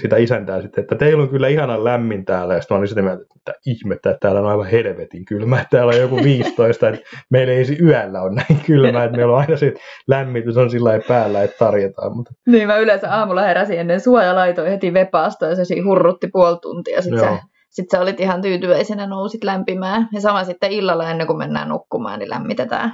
sitä 0.02 0.18
isäntää 0.18 0.62
sitten, 0.62 0.82
että 0.82 0.96
teillä 0.96 1.24
on 1.24 1.30
kyllä 1.30 1.48
ihanan 1.48 1.84
lämmin 1.84 2.26
täällä. 2.26 2.54
Ja 2.54 2.62
sitten 2.62 2.76
mä 2.76 2.78
olin 2.78 2.88
sitä 2.88 3.02
mieltä, 3.02 3.24
että 3.36 3.54
ihmettä, 3.66 4.10
että 4.10 4.20
täällä 4.20 4.42
on 4.42 4.48
aivan 4.48 4.66
helvetin 4.66 5.26
kylmä. 5.26 5.56
Että 5.62 5.78
täällä 5.78 5.94
on 5.94 6.00
joku 6.00 6.24
15, 6.24 6.90
että 6.90 7.02
meillä 7.30 7.54
ei 7.54 7.66
yöllä 7.82 8.22
ole 8.22 8.34
näin 8.36 8.62
kylmä, 8.66 9.04
että 9.04 9.18
meillä 9.18 9.34
on 9.34 9.40
aina 9.40 9.58
se 9.58 9.74
lämmitys 10.08 10.58
on 10.58 10.70
sillä 10.70 11.00
päällä, 11.08 11.44
että 11.44 11.66
tarjotaan. 11.66 12.16
Mutta... 12.16 12.34
Niin, 12.48 12.68
mä 12.68 12.78
yleensä 12.78 13.16
aamulla 13.16 13.42
heräsin 13.42 13.80
ennen 13.80 14.00
sua 14.00 14.24
ja 14.24 14.36
laitoin 14.36 14.70
heti 14.70 14.94
vepaasta 14.94 15.46
ja 15.46 15.56
se 15.56 15.66
siinä 15.66 15.86
hurrutti 15.86 16.28
puoli 16.32 16.58
tuntia. 16.62 17.02
Sitten 17.02 17.20
sä, 17.20 17.38
sit 17.70 17.90
sä 17.92 18.02
olit 18.02 18.20
ihan 18.20 18.42
tyytyväisenä, 18.42 19.08
nousit 19.08 19.44
lämpimään. 19.44 20.08
Ja 20.14 20.22
sama 20.22 20.44
sitten 20.44 20.72
illalla 20.72 21.12
ennen 21.12 21.28
kuin 21.28 21.38
mennään 21.38 21.70
nukkumaan, 21.70 22.20
niin 22.20 22.30
lämmitetään 22.30 22.92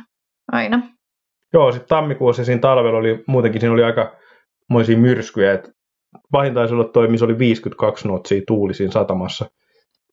aina. 0.52 0.82
Joo, 1.54 1.72
sitten 1.72 1.90
tammikuussa 1.90 2.46
siinä 2.46 2.62
talvella 2.62 3.00
oli 3.00 3.24
muutenkin, 3.28 3.62
siinä 3.62 3.74
oli 3.74 3.84
aika 3.84 4.16
moisia 4.70 4.98
myrskyjä, 4.98 5.54
että 5.54 5.70
pahin 6.34 6.54
taisi 6.54 6.74
olla 6.74 6.84
toi, 6.84 7.08
missä 7.08 7.26
oli 7.26 7.38
52 7.38 8.08
notsia 8.08 8.42
tuuli 8.48 8.74
siinä 8.74 8.92
satamassa. 8.92 9.46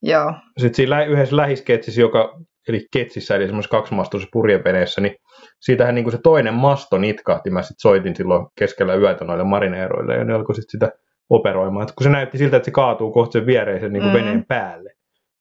Joo. 0.03 0.33
Sitten 0.59 0.75
siinä 0.75 1.05
yhdessä 1.05 1.37
lähisketsissä, 1.37 2.01
joka, 2.01 2.39
eli 2.69 2.87
ketsissä, 2.93 3.37
eli 3.37 3.47
semmoisessa 3.47 3.77
kaksimastoisessa 3.77 4.31
purjeveneessä, 4.33 5.01
niin 5.01 5.17
siitähän 5.61 5.95
niin 5.95 6.05
kuin 6.05 6.13
se 6.13 6.19
toinen 6.23 6.55
masto 6.55 6.99
nitkahti. 6.99 7.51
Mä 7.51 7.63
sitten 7.63 7.81
soitin 7.81 8.17
silloin 8.17 8.47
keskellä 8.59 8.95
yötä 8.95 9.25
noille 9.25 9.45
marineeroille, 9.45 10.15
ja 10.15 10.25
ne 10.25 10.35
alkoi 10.35 10.55
sitten 10.55 10.71
sitä 10.71 10.99
operoimaan. 11.31 11.89
Et 11.89 11.95
kun 11.95 12.05
se 12.05 12.11
näytti 12.11 12.39
siltä, 12.39 12.57
että 12.57 12.65
se 12.65 12.71
kaatuu 12.71 13.13
kohta 13.13 13.33
sen 13.33 13.47
viereisen 13.47 13.93
niin 13.93 14.03
kuin 14.03 14.13
mm. 14.13 14.19
veneen 14.19 14.45
päälle. 14.49 14.93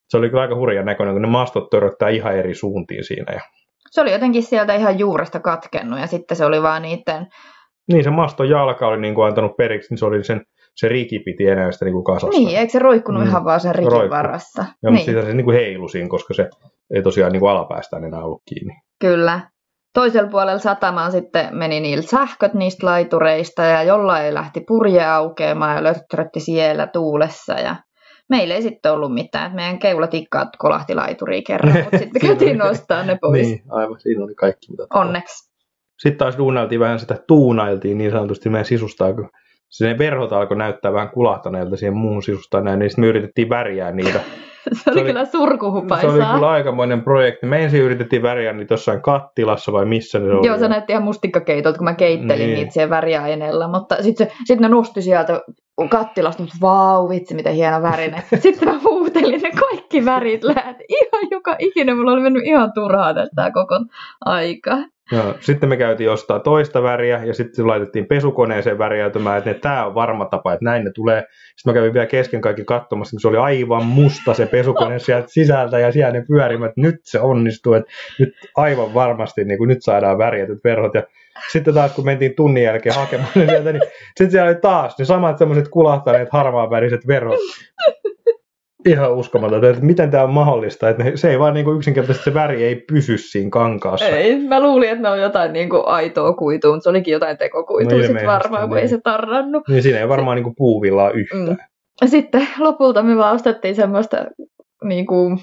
Se 0.10 0.18
oli 0.18 0.30
kyllä 0.30 0.42
aika 0.42 0.56
hurjan 0.56 0.86
näköinen, 0.86 1.16
kun 1.16 1.22
ne 1.22 1.28
mastot 1.28 1.70
töröttää 1.70 2.10
ihan 2.10 2.36
eri 2.36 2.56
suuntiin 2.56 3.04
siinä. 3.04 3.34
Ja... 3.34 3.42
Se 3.92 4.02
oli 4.02 4.12
jotenkin 4.12 4.44
sieltä 4.44 4.76
ihan 4.76 5.00
juuresta 5.00 5.40
katkennut, 5.40 6.00
ja 6.00 6.08
sitten 6.08 6.38
se 6.38 6.46
oli 6.46 6.62
vaan 6.62 6.82
niiden 6.82 7.28
niin, 7.92 8.04
se 8.04 8.10
maston 8.10 8.50
jalka 8.50 8.88
oli 8.88 9.02
niin 9.02 9.16
kuin 9.16 9.28
antanut 9.28 9.58
periksi, 9.58 9.88
niin 9.90 9.98
se 9.98 10.06
oli 10.06 10.24
sen, 10.24 10.42
se 10.80 10.88
riki 10.88 11.20
piti 11.20 11.48
enää 11.48 11.72
sitä 11.72 11.86
niin 11.86 12.04
kasassa. 12.04 12.40
Niin, 12.40 12.58
eikö 12.58 12.72
se 12.72 12.80
roikkunut 12.80 13.24
mm. 13.24 13.30
ihan 13.30 13.46
vaan 13.46 13.60
sen 13.60 13.76
rikin 13.76 13.92
Roikku. 13.92 14.16
varassa? 14.16 14.66
Joo, 14.84 14.94
niin. 14.94 15.16
mutta 15.16 15.28
se 15.28 15.34
niin 15.34 15.46
kuin 15.46 15.58
heilui 15.58 15.90
siinä, 15.90 16.10
koska 16.10 16.34
se 16.34 16.50
ei 16.94 17.02
tosiaan 17.02 17.32
niin 17.32 17.40
kuin 17.40 17.52
alapäästään 17.52 18.04
enää 18.04 18.24
ollut 18.24 18.42
kiinni. 18.50 18.74
Kyllä. 19.00 19.40
Toisella 19.94 20.30
puolella 20.30 20.60
satamaan 20.60 21.12
sitten 21.12 21.58
meni 21.58 21.80
niillä 21.80 22.02
sähköt 22.02 22.54
niistä 22.54 22.86
laitureista 22.86 23.64
ja 23.64 23.84
jollain 23.84 24.34
lähti 24.34 24.62
purje 24.68 25.06
aukeamaan 25.06 25.76
ja 25.76 25.84
lörttörötti 25.84 26.40
siellä 26.40 26.88
tuulessa 26.88 27.54
ja 27.54 27.76
meillä 28.30 28.56
ei 28.56 28.62
sitten 28.62 28.92
ollut 28.92 29.14
mitään. 29.14 29.56
meidän 29.56 29.80
keulatikkaat 29.80 30.50
kolahti 30.58 30.96
laituriin 30.96 31.44
kerran, 31.44 31.78
mutta 31.84 31.98
sitten 32.04 32.22
käytiin 32.22 32.58
nostaa 32.58 33.04
ne 33.04 33.18
pois. 33.22 33.48
Niin, 33.48 33.62
aivan. 33.70 34.00
Siinä 34.00 34.24
oli 34.24 34.36
kaikki. 34.36 34.72
Mitä 34.72 34.84
Onneksi. 34.94 35.50
Sitten 36.00 36.18
taas 36.18 36.38
duunailtiin 36.38 36.80
vähän 36.80 37.00
sitä, 37.00 37.18
tuunailtiin 37.28 37.98
niin 37.98 38.12
sanotusti 38.12 38.50
meidän 38.50 38.66
sisustaa, 38.66 39.14
kun 39.14 39.30
se 39.70 39.98
verhot 39.98 40.34
alkoi 40.34 40.58
näyttää 40.58 40.94
vähän 40.94 41.10
kulahtaneelta 41.10 41.78
siihen 41.78 41.98
muun 41.98 42.24
sisustaan 42.24 42.64
näin, 42.64 42.80
niin 42.80 42.90
sitten 42.90 43.04
me 43.04 43.08
yritettiin 43.08 43.50
väriää 43.50 43.92
niitä. 43.92 44.20
se, 44.64 44.70
oli 44.70 44.78
se 44.84 44.92
oli 44.92 45.04
kyllä 45.04 45.26
surkuhupaisaa. 45.26 46.12
Se 46.12 46.16
oli 46.16 46.34
kyllä 46.34 46.50
aikamoinen 46.50 47.04
projekti. 47.04 47.46
Me 47.46 47.64
ensin 47.64 47.82
yritettiin 47.82 48.22
väriä 48.22 48.54
niitä 48.54 48.74
jossain 48.74 49.02
kattilassa 49.02 49.72
vai 49.72 49.86
missä 49.86 50.20
ne 50.20 50.34
oli. 50.34 50.48
Joo, 50.48 50.58
se 50.58 50.68
näytti 50.68 50.94
ihan 50.94 51.04
mustikkakeitolta, 51.04 51.78
kun 51.78 51.86
mä 51.86 51.94
keittelin 51.94 52.46
niin. 52.46 52.54
niitä 52.54 52.72
siellä 52.72 52.90
väriaineella, 52.90 53.68
mutta 53.68 54.04
sitten 54.04 54.28
sit 54.46 54.60
ne 54.60 54.70
nosti 54.70 55.02
sieltä 55.02 55.42
kattilasta, 55.90 56.44
mutta 56.44 56.58
vau, 56.62 57.10
vitsi, 57.10 57.36
miten 57.36 57.54
hieno 57.54 57.82
värinen. 57.82 58.24
Sitten 58.40 58.70
mä 58.70 58.80
huutelin 58.84 59.42
ne 59.42 59.52
kaikki 59.52 60.06
värit 60.06 60.44
lähet. 60.44 60.78
Ihan 60.90 61.28
joka 61.32 61.56
ikinen, 61.60 61.98
mulla 61.98 62.12
oli 62.12 62.22
mennyt 62.22 62.46
ihan 62.46 62.74
turhaa 62.74 63.14
tästä 63.14 63.52
koko 63.52 63.80
aika. 64.26 64.78
Joo, 65.12 65.36
sitten 65.40 65.70
me 65.70 65.78
käytiin 65.78 66.12
ostaa 66.12 66.40
toista 66.40 66.84
väriä 66.84 67.24
ja 67.24 67.34
sitten 67.34 67.68
laitettiin 67.68 68.06
pesukoneeseen 68.06 68.78
värjäytymään, 68.78 69.38
että 69.38 69.54
tämä 69.54 69.86
on 69.86 69.96
varma 69.96 70.26
tapa, 70.26 70.54
että 70.54 70.66
näin 70.66 70.84
ne 70.84 70.92
tulee. 70.92 71.24
Sitten 71.56 71.72
mä 71.72 71.74
kävin 71.74 71.94
vielä 71.94 72.06
kesken 72.06 72.42
kaikki 72.42 72.64
katsomassa, 72.66 73.14
kun 73.14 73.22
se 73.22 73.28
oli 73.28 73.38
aivan 73.38 73.86
musta 73.86 74.34
se 74.34 74.46
pesukone 74.46 75.00
sieltä 75.10 75.28
sisältä 75.30 75.80
ja 75.80 75.92
siellä 75.92 76.12
ne 76.12 76.24
pyörimät, 76.28 76.72
nyt 76.78 76.96
se 77.04 77.20
onnistuu, 77.20 77.74
että 77.74 77.92
nyt 78.20 78.34
aivan 78.56 78.94
varmasti 78.94 79.44
niin 79.44 79.58
kuin 79.58 79.68
nyt 79.68 79.84
saadaan 79.84 80.18
värjätyt 80.18 80.64
verhot. 80.64 80.94
Ja 80.94 81.04
sitten 81.52 81.74
taas 81.74 81.94
kun 81.94 82.06
mentiin 82.06 82.36
tunnin 82.36 82.64
jälkeen 82.64 82.96
hakemaan 82.96 83.32
ne 83.36 83.46
sieltä, 83.46 83.72
niin 83.72 83.84
sitten 84.08 84.32
siellä 84.32 84.50
oli 84.50 84.60
taas 84.62 85.00
ne 85.00 85.06
samat 85.06 85.38
semmoiset 85.38 85.68
kulahtaneet 85.68 86.30
harmaanväriset 86.32 87.08
verhot 87.08 87.40
ihan 88.86 89.14
uskomatonta, 89.14 89.70
että 89.70 89.86
miten 89.86 90.12
tämä 90.12 90.24
on 90.24 90.30
mahdollista, 90.30 90.90
että 90.90 91.04
se 91.16 91.30
ei 91.30 91.40
vaan 91.40 91.54
niin 91.54 91.64
kuin 91.64 91.78
yksinkertaisesti 91.78 92.24
se 92.24 92.34
väri 92.34 92.64
ei 92.64 92.76
pysy 92.76 93.18
siinä 93.18 93.50
kankaassa. 93.50 94.08
Ei, 94.08 94.40
mä 94.48 94.60
luulin, 94.60 94.90
että 94.90 95.02
ne 95.02 95.10
on 95.10 95.22
jotain 95.22 95.54
niin 95.54 95.70
kuin 95.70 95.84
aitoa 95.86 96.34
kuitua, 96.34 96.72
mutta 96.72 96.84
se 96.84 96.90
olikin 96.90 97.12
jotain 97.12 97.38
tekokuitua 97.38 97.98
no 97.98 98.04
sitten 98.04 98.28
varmaan, 98.28 98.68
kun 98.68 98.76
niin. 98.76 98.82
ei 98.82 98.88
se 98.88 99.00
tarrannut. 99.04 99.64
Niin 99.68 99.84
siinä 99.84 100.00
ei 100.00 100.10
varmaan 100.10 100.36
niin 100.36 100.44
kuin 100.44 100.56
puuvillaa 100.58 101.12
yhtään. 101.12 101.58
Mm. 102.02 102.08
Sitten 102.08 102.48
lopulta 102.58 103.04
me 103.04 103.18
vaan 103.18 103.36
ostettiin 103.36 103.76
semmoista 103.76 104.18
niin 104.84 105.06
kuin 105.06 105.40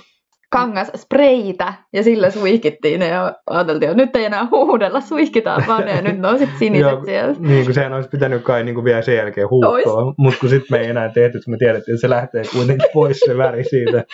kangasspreitä 0.57 1.75
ja 1.93 2.03
sillä 2.03 2.31
suihkittiin 2.31 3.01
ne 3.01 3.09
ja 3.09 3.35
ajateltiin, 3.51 3.91
että 3.91 4.03
nyt 4.03 4.17
ei 4.17 4.25
enää 4.25 4.47
huudella, 4.51 5.01
suihkitaan 5.01 5.65
vaan 5.67 5.89
ja 5.89 6.03
nyt 6.03 6.19
ne 6.19 6.29
on 6.29 6.39
sitten 6.39 6.59
siniset 6.59 7.05
siellä. 7.05 7.35
Niin 7.39 7.65
kuin 7.65 7.75
sehän 7.75 7.93
olisi 7.93 8.09
pitänyt 8.09 8.43
kai 8.43 8.65
niin 8.65 8.75
kuin 8.75 8.85
vielä 8.85 9.03
sen 9.03 9.17
jälkeen 9.17 9.51
huutoa, 9.51 10.15
mutta 10.19 10.41
kun 10.41 10.49
sitten 10.49 10.79
me 10.79 10.79
ei 10.79 10.91
enää 10.91 11.09
tehty, 11.09 11.39
että 11.39 11.51
me 11.51 11.57
tiedettiin, 11.57 11.95
että 11.95 12.01
se 12.01 12.11
lähtee 12.11 12.43
kuitenkin 12.53 12.89
pois 12.93 13.21
se 13.21 13.39
väri 13.39 13.65
siitä. 13.65 14.05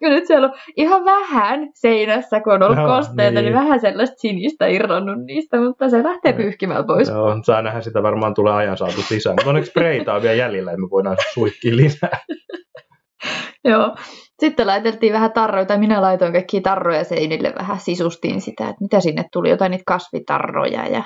Ja 0.00 0.10
nyt 0.10 0.26
siellä 0.26 0.46
on 0.46 0.54
ihan 0.76 1.04
vähän 1.04 1.70
seinässä, 1.74 2.40
kun 2.40 2.52
on 2.52 2.62
ollut 2.62 2.76
no, 2.76 2.86
kosteita, 2.86 3.40
niin. 3.40 3.44
niin 3.44 3.54
vähän 3.54 3.80
sellaista 3.80 4.16
sinistä 4.18 4.66
irronnut 4.66 5.24
niistä, 5.24 5.60
mutta 5.60 5.88
se 5.88 6.02
lähtee 6.02 6.32
pyyhkimään 6.32 6.84
pois. 6.84 7.08
Joo, 7.08 7.38
saa 7.42 7.62
nähdä 7.62 7.80
sitä 7.80 8.02
varmaan 8.02 8.34
tulee 8.34 8.54
ajan 8.54 8.76
saatu 8.76 9.02
sisään. 9.02 9.34
Mutta 9.34 9.50
onneksi 9.50 9.70
spreitä 9.70 10.14
on 10.14 10.22
vielä 10.22 10.34
jäljellä 10.34 10.70
ja 10.70 10.78
me 10.78 10.90
voidaan 10.90 11.16
suihkia 11.34 11.76
lisää. 11.76 12.18
Joo. 13.70 13.96
Sitten 14.40 14.66
laitettiin 14.66 15.12
vähän 15.12 15.32
tarroja, 15.32 15.66
tai 15.66 15.78
minä 15.78 16.02
laitoin 16.02 16.32
kaikki 16.32 16.60
tarroja 16.60 17.04
seinille 17.04 17.52
vähän, 17.58 17.80
sisustiin 17.80 18.40
sitä, 18.40 18.64
että 18.64 18.80
mitä 18.80 19.00
sinne 19.00 19.24
tuli, 19.32 19.50
jotain 19.50 19.70
niitä 19.70 19.84
kasvitarroja 19.86 20.86
ja 20.86 21.04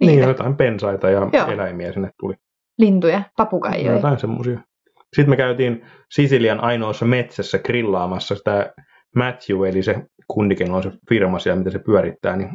niitä. 0.00 0.16
Niin, 0.16 0.28
jotain 0.28 0.56
pensaita 0.56 1.10
ja 1.10 1.28
Joo. 1.32 1.46
eläimiä 1.46 1.92
sinne 1.92 2.10
tuli. 2.20 2.34
Lintuja, 2.78 3.22
papukaijoja. 3.36 3.96
Jotain 3.96 4.18
semmoisia. 4.18 4.60
Sitten 5.16 5.30
me 5.30 5.36
käytiin 5.36 5.86
Sisilian 6.10 6.60
ainoassa 6.60 7.04
metsässä 7.04 7.58
grillaamassa 7.58 8.34
sitä 8.34 8.72
Matthew, 9.16 9.68
eli 9.68 9.82
se 9.82 9.94
kundikin 10.28 10.70
on 10.72 10.82
se 10.82 10.90
firma 11.08 11.38
siellä, 11.38 11.58
mitä 11.58 11.70
se 11.70 11.78
pyörittää, 11.78 12.36
niin 12.36 12.50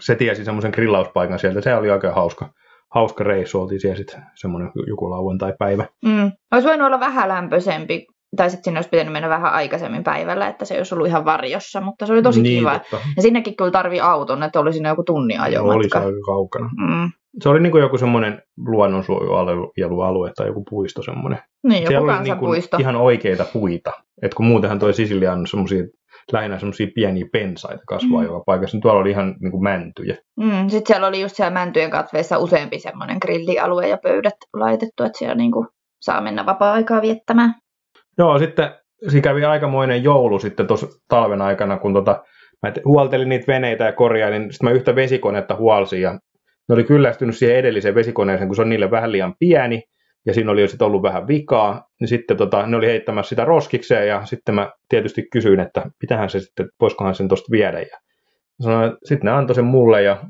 se 0.00 0.14
tiesi 0.14 0.44
semmoisen 0.44 0.70
grillauspaikan 0.74 1.38
sieltä. 1.38 1.60
Se 1.60 1.74
oli 1.74 1.90
aika 1.90 2.12
hauska, 2.12 2.52
hauska 2.94 3.24
reissu, 3.24 3.60
oltiin 3.60 3.80
siellä 3.80 3.96
sitten 3.96 4.22
semmoinen 4.34 4.70
joku 4.86 5.10
lauantai-päivä. 5.10 5.86
Mm. 6.04 6.32
Olisi 6.52 6.68
voinut 6.68 6.86
olla 6.86 7.00
vähän 7.00 7.28
lämpöisempi, 7.28 8.06
tai 8.36 8.50
sitten 8.50 8.64
sinne 8.64 8.78
olisi 8.78 8.90
pitänyt 8.90 9.12
mennä 9.12 9.28
vähän 9.28 9.52
aikaisemmin 9.52 10.04
päivällä, 10.04 10.48
että 10.48 10.64
se 10.64 10.76
olisi 10.76 10.94
ollut 10.94 11.08
ihan 11.08 11.24
varjossa, 11.24 11.80
mutta 11.80 12.06
se 12.06 12.12
oli 12.12 12.22
tosi 12.22 12.42
niin, 12.42 12.58
kiva. 12.58 12.78
Totta. 12.78 12.98
Ja 13.16 13.22
sinnekin 13.22 13.56
kyllä 13.56 13.70
tarvii 13.70 14.00
auton, 14.00 14.42
että 14.42 14.60
oli 14.60 14.72
siinä 14.72 14.88
joku 14.88 15.02
tunnin 15.02 15.40
ajomatka. 15.40 15.76
Oli 15.76 15.88
se 15.88 15.98
aika 15.98 16.20
kaukana. 16.26 16.70
Mm. 16.76 17.10
Se 17.42 17.48
oli 17.48 17.60
niin 17.60 17.70
kuin 17.70 17.82
joku 17.82 17.98
semmoinen 17.98 18.42
luonnonsuojelualue 18.66 20.32
tai 20.36 20.46
joku 20.46 20.64
puisto 20.70 21.02
semmoinen. 21.02 21.38
Niin, 21.64 21.82
joku 21.82 21.88
Siellä 21.88 22.14
oli 22.14 22.22
niin 22.22 22.38
kuin 22.38 22.62
ihan 22.78 22.96
oikeita 22.96 23.44
puita. 23.52 23.92
että 24.22 24.36
kun 24.36 24.46
muutenhan 24.46 24.78
toi 24.78 24.94
Sisilia 24.94 25.32
on 25.32 25.46
semmoisia 25.46 25.84
lähinnä 26.32 26.58
semmoisia 26.58 26.86
pieniä 26.94 27.24
pensaita 27.32 27.82
kasvaa 27.88 28.20
mm. 28.20 28.26
joka 28.26 28.42
paikassa, 28.46 28.74
niin 28.74 28.82
tuolla 28.82 29.00
oli 29.00 29.10
ihan 29.10 29.34
niin 29.40 29.50
kuin 29.50 29.62
mäntyjä. 29.62 30.16
Mm, 30.36 30.68
Sitten 30.68 30.86
siellä 30.86 31.06
oli 31.06 31.20
just 31.20 31.36
siellä 31.36 31.50
mäntyjen 31.50 31.90
katveessa 31.90 32.38
useampi 32.38 32.78
semmoinen 32.78 33.16
grillialue 33.22 33.88
ja 33.88 33.98
pöydät 34.02 34.34
laitettu, 34.52 35.04
että 35.04 35.18
siellä 35.18 35.34
niin 35.34 35.52
kuin 35.52 35.66
saa 36.00 36.20
mennä 36.20 36.46
vapaa-aikaa 36.46 37.02
viettämään. 37.02 37.54
Joo, 38.18 38.38
sitten 38.38 38.70
siinä 39.08 39.22
kävi 39.22 39.44
aikamoinen 39.44 40.04
joulu 40.04 40.38
sitten 40.38 40.66
tuossa 40.66 40.86
talven 41.08 41.42
aikana, 41.42 41.78
kun 41.78 41.94
tota, 41.94 42.22
mä 42.62 42.72
huoltelin 42.84 43.28
niitä 43.28 43.52
veneitä 43.52 43.84
ja 43.84 43.92
korjailin, 43.92 44.52
sitten 44.52 44.70
mä 44.70 44.74
yhtä 44.74 44.94
vesikonetta 44.94 45.56
huolsin 45.56 46.00
ja 46.00 46.12
ne 46.68 46.74
oli 46.74 46.84
kyllästynyt 46.84 47.36
siihen 47.36 47.56
edelliseen 47.56 47.94
vesikoneeseen, 47.94 48.48
kun 48.48 48.56
se 48.56 48.62
on 48.62 48.68
niille 48.68 48.90
vähän 48.90 49.12
liian 49.12 49.34
pieni 49.38 49.82
ja 50.26 50.34
siinä 50.34 50.52
oli 50.52 50.60
jo 50.60 50.68
sitten 50.68 50.86
ollut 50.86 51.02
vähän 51.02 51.28
vikaa, 51.28 51.86
niin 52.00 52.08
sitten 52.08 52.36
tota, 52.36 52.66
ne 52.66 52.76
oli 52.76 52.86
heittämässä 52.86 53.28
sitä 53.28 53.44
roskikseen 53.44 54.08
ja 54.08 54.24
sitten 54.24 54.54
mä 54.54 54.72
tietysti 54.88 55.26
kysyin, 55.32 55.60
että 55.60 55.90
pitähän 55.98 56.30
se 56.30 56.40
sitten, 56.40 56.68
voisikohan 56.80 57.14
sen 57.14 57.28
tuosta 57.28 57.50
viedä 57.50 57.80
ja 57.80 57.98
sanoin, 58.62 58.92
sitten 59.04 59.26
ne 59.26 59.30
antoi 59.30 59.54
sen 59.54 59.64
mulle 59.64 60.02
ja 60.02 60.24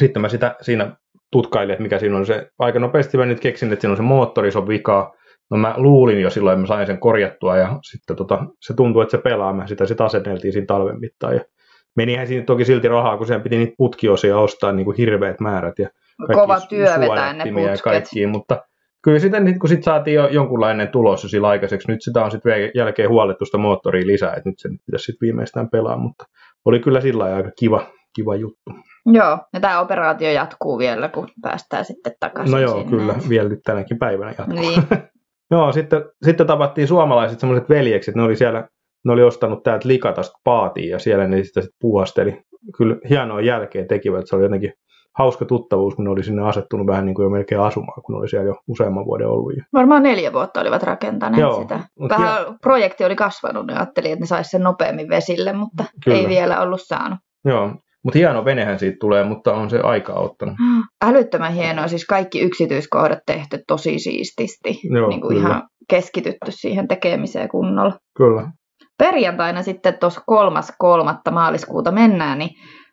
sitten 0.00 0.22
mä 0.22 0.28
sitä 0.28 0.56
siinä 0.60 0.96
tutkailin, 1.30 1.72
että 1.72 1.82
mikä 1.82 1.98
siinä 1.98 2.16
on 2.16 2.26
se, 2.26 2.50
aika 2.58 2.78
nopeasti 2.78 3.16
mä 3.16 3.26
nyt 3.26 3.40
keksin, 3.40 3.72
että 3.72 3.80
siinä 3.80 3.92
on 3.92 3.96
se 3.96 4.02
moottori, 4.02 4.52
se 4.52 4.58
on 4.58 4.68
vikaa, 4.68 5.12
No 5.52 5.58
mä 5.58 5.74
luulin 5.76 6.20
jo 6.20 6.30
silloin, 6.30 6.54
että 6.54 6.60
mä 6.60 6.66
sain 6.66 6.86
sen 6.86 6.98
korjattua 6.98 7.56
ja 7.56 7.78
sitten 7.82 8.16
tota, 8.16 8.44
se 8.60 8.74
tuntui, 8.74 9.02
että 9.02 9.16
se 9.16 9.22
pelaa. 9.22 9.52
Mä 9.52 9.66
sitä 9.66 9.86
sitten 9.86 10.06
asenneltiin 10.06 10.52
siinä 10.52 10.66
talven 10.66 11.00
mittaan. 11.00 11.34
Ja 11.34 11.40
menihän 11.96 12.26
siinä 12.26 12.44
toki 12.44 12.64
silti 12.64 12.88
rahaa, 12.88 13.16
kun 13.16 13.26
sen 13.26 13.42
piti 13.42 13.56
niitä 13.56 13.74
putkiosia 13.78 14.38
ostaa 14.38 14.72
niin 14.72 14.84
kuin 14.84 14.96
hirveät 14.96 15.40
määrät 15.40 15.78
ja 15.78 15.88
Kova 16.32 16.60
työ 16.60 16.94
vetää 17.00 17.32
ne 17.32 17.44
putket. 17.44 17.70
Ja 17.70 17.82
kaikkiin, 17.84 18.28
mutta 18.28 18.62
kyllä 19.02 19.18
sitten 19.18 19.44
niin 19.44 19.58
kun 19.58 19.68
sit 19.68 19.82
saatiin 19.82 20.14
jo 20.14 20.28
jonkunlainen 20.28 20.88
tulos 20.88 21.22
jo 21.22 21.28
sillä 21.28 21.48
aikaiseksi, 21.48 21.88
nyt 21.88 22.02
sitä 22.02 22.24
on 22.24 22.30
sitten 22.30 22.70
jälkeen 22.74 23.08
huolettu 23.08 23.44
sitä 23.44 23.58
moottoria 23.58 24.06
lisää, 24.06 24.34
että 24.34 24.48
nyt 24.48 24.58
se 24.58 24.68
pitäisi 24.86 25.04
sitten 25.04 25.26
viimeistään 25.26 25.70
pelaa, 25.70 25.96
mutta 25.96 26.24
oli 26.64 26.80
kyllä 26.80 27.00
sillä 27.00 27.24
aika 27.24 27.50
kiva, 27.58 27.86
kiva 28.16 28.36
juttu. 28.36 28.70
Joo, 29.06 29.38
ja 29.52 29.60
tämä 29.60 29.80
operaatio 29.80 30.30
jatkuu 30.30 30.78
vielä, 30.78 31.08
kun 31.08 31.28
päästään 31.42 31.84
sitten 31.84 32.12
takaisin 32.20 32.52
No 32.52 32.58
joo, 32.58 32.74
sinne. 32.74 32.90
kyllä, 32.90 33.14
vielä 33.28 33.48
nyt 33.48 33.60
tänäkin 33.64 33.98
päivänä 33.98 34.34
jatkuu. 34.38 34.60
Niin, 34.60 34.82
Joo, 35.50 35.72
sitten, 35.72 36.04
sitten 36.22 36.46
tavattiin 36.46 36.88
suomalaiset 36.88 37.40
semmoiset 37.40 37.68
veljekset, 37.68 38.14
ne 38.14 38.22
oli 38.22 38.36
siellä, 38.36 38.68
ne 39.04 39.12
oli 39.12 39.22
ostanut 39.22 39.62
täältä 39.62 39.88
likatasta 39.88 40.38
paatiin 40.44 40.88
ja 40.88 40.98
siellä 40.98 41.26
ne 41.26 41.44
sitä 41.44 41.60
sitten 41.60 41.78
puuhasteli. 41.80 42.42
Kyllä 42.76 42.96
hienoa 43.10 43.40
jälkeen 43.40 43.88
tekivät, 43.88 44.24
se 44.26 44.36
oli 44.36 44.44
jotenkin 44.44 44.72
hauska 45.18 45.44
tuttavuus, 45.44 45.94
kun 45.94 46.04
ne 46.04 46.10
oli 46.10 46.24
sinne 46.24 46.42
asettunut 46.42 46.86
vähän 46.86 47.06
niin 47.06 47.14
kuin 47.14 47.24
jo 47.24 47.30
melkein 47.30 47.60
asumaan, 47.60 48.02
kun 48.02 48.14
ne 48.14 48.18
oli 48.18 48.28
siellä 48.28 48.46
jo 48.46 48.54
useamman 48.68 49.04
vuoden 49.04 49.28
ollut. 49.28 49.52
Ja 49.56 49.64
varmaan 49.72 50.02
neljä 50.02 50.32
vuotta 50.32 50.60
olivat 50.60 50.82
rakentaneet 50.82 51.40
Joo, 51.40 51.60
sitä. 51.60 51.80
Vähän 52.08 52.58
projekti 52.62 53.04
oli 53.04 53.16
kasvanut, 53.16 53.66
ne 53.66 53.74
ajatteli, 53.74 54.10
että 54.10 54.22
ne 54.22 54.26
saisi 54.26 54.50
sen 54.50 54.62
nopeammin 54.62 55.08
vesille, 55.08 55.52
mutta 55.52 55.84
Kyllä. 56.04 56.18
ei 56.18 56.28
vielä 56.28 56.60
ollut 56.60 56.80
saanut. 56.82 57.18
Joo, 57.44 57.74
mutta 58.04 58.18
hieno 58.18 58.44
venehän 58.44 58.78
siitä 58.78 58.96
tulee, 59.00 59.24
mutta 59.24 59.54
on 59.54 59.70
se 59.70 59.80
aikaa 59.80 60.20
ottanut. 60.20 60.54
Älyttömän 61.04 61.52
hienoa, 61.52 61.88
siis 61.88 62.06
kaikki 62.06 62.40
yksityiskohdat 62.40 63.18
tehty 63.26 63.58
tosi 63.66 63.98
siististi. 63.98 64.80
Joo, 64.84 65.08
niin 65.08 65.20
kuin 65.20 65.34
kyllä. 65.34 65.48
ihan 65.48 65.62
keskitytty 65.88 66.50
siihen 66.50 66.88
tekemiseen 66.88 67.48
kunnolla. 67.48 67.98
Kyllä. 68.16 68.52
Perjantaina 68.98 69.62
sitten 69.62 69.98
tuossa 69.98 70.20
kolmas 70.26 70.72
kolmatta 70.78 71.30
maaliskuuta 71.30 71.92
mennään, 71.92 72.38
niin 72.38 72.50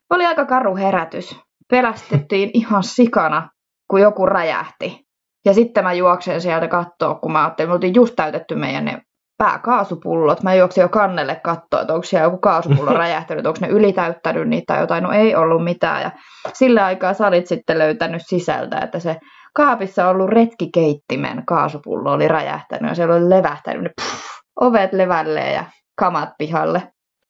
oli 0.09 0.25
aika 0.25 0.45
karu 0.45 0.75
herätys. 0.75 1.39
Pelästettiin 1.71 2.51
ihan 2.53 2.83
sikana, 2.83 3.49
kun 3.89 4.01
joku 4.01 4.25
räjähti. 4.25 5.05
Ja 5.45 5.53
sitten 5.53 5.83
mä 5.83 5.93
juoksen 5.93 6.41
sieltä 6.41 6.67
kattoa, 6.67 7.15
kun 7.15 7.31
mä 7.31 7.43
ajattelin, 7.43 7.69
me 7.69 7.73
oltiin 7.73 7.95
just 7.95 8.13
täytetty 8.15 8.55
meidän 8.55 8.85
ne 8.85 9.01
pääkaasupullot. 9.37 10.43
Mä 10.43 10.55
juoksin 10.55 10.81
jo 10.81 10.89
kannelle 10.89 11.35
katsoa, 11.43 11.81
että 11.81 11.93
onko 11.93 12.03
siellä 12.03 12.25
joku 12.25 12.37
kaasupullo 12.37 12.93
räjähtänyt, 13.03 13.45
onko 13.45 13.59
ne 13.61 13.67
ylitäyttänyt 13.67 14.49
niitä 14.49 14.73
tai 14.73 14.79
jotain. 14.79 15.03
No 15.03 15.11
ei 15.11 15.35
ollut 15.35 15.63
mitään. 15.63 16.01
Ja 16.01 16.11
sillä 16.53 16.85
aikaa 16.85 17.13
sä 17.13 17.27
olit 17.27 17.47
sitten 17.47 17.79
löytänyt 17.79 18.21
sisältä, 18.25 18.77
että 18.77 18.99
se 18.99 19.17
kaapissa 19.55 20.09
ollut 20.09 20.29
retkikeittimen 20.29 21.45
kaasupullo 21.45 22.11
oli 22.11 22.27
räjähtänyt 22.27 22.89
ja 22.91 22.95
siellä 22.95 23.15
oli 23.15 23.29
levähtänyt 23.29 23.83
ne 23.83 23.89
pff, 24.01 24.39
ovet 24.61 24.93
levälleen 24.93 25.53
ja 25.53 25.63
kamat 25.99 26.29
pihalle. 26.37 26.83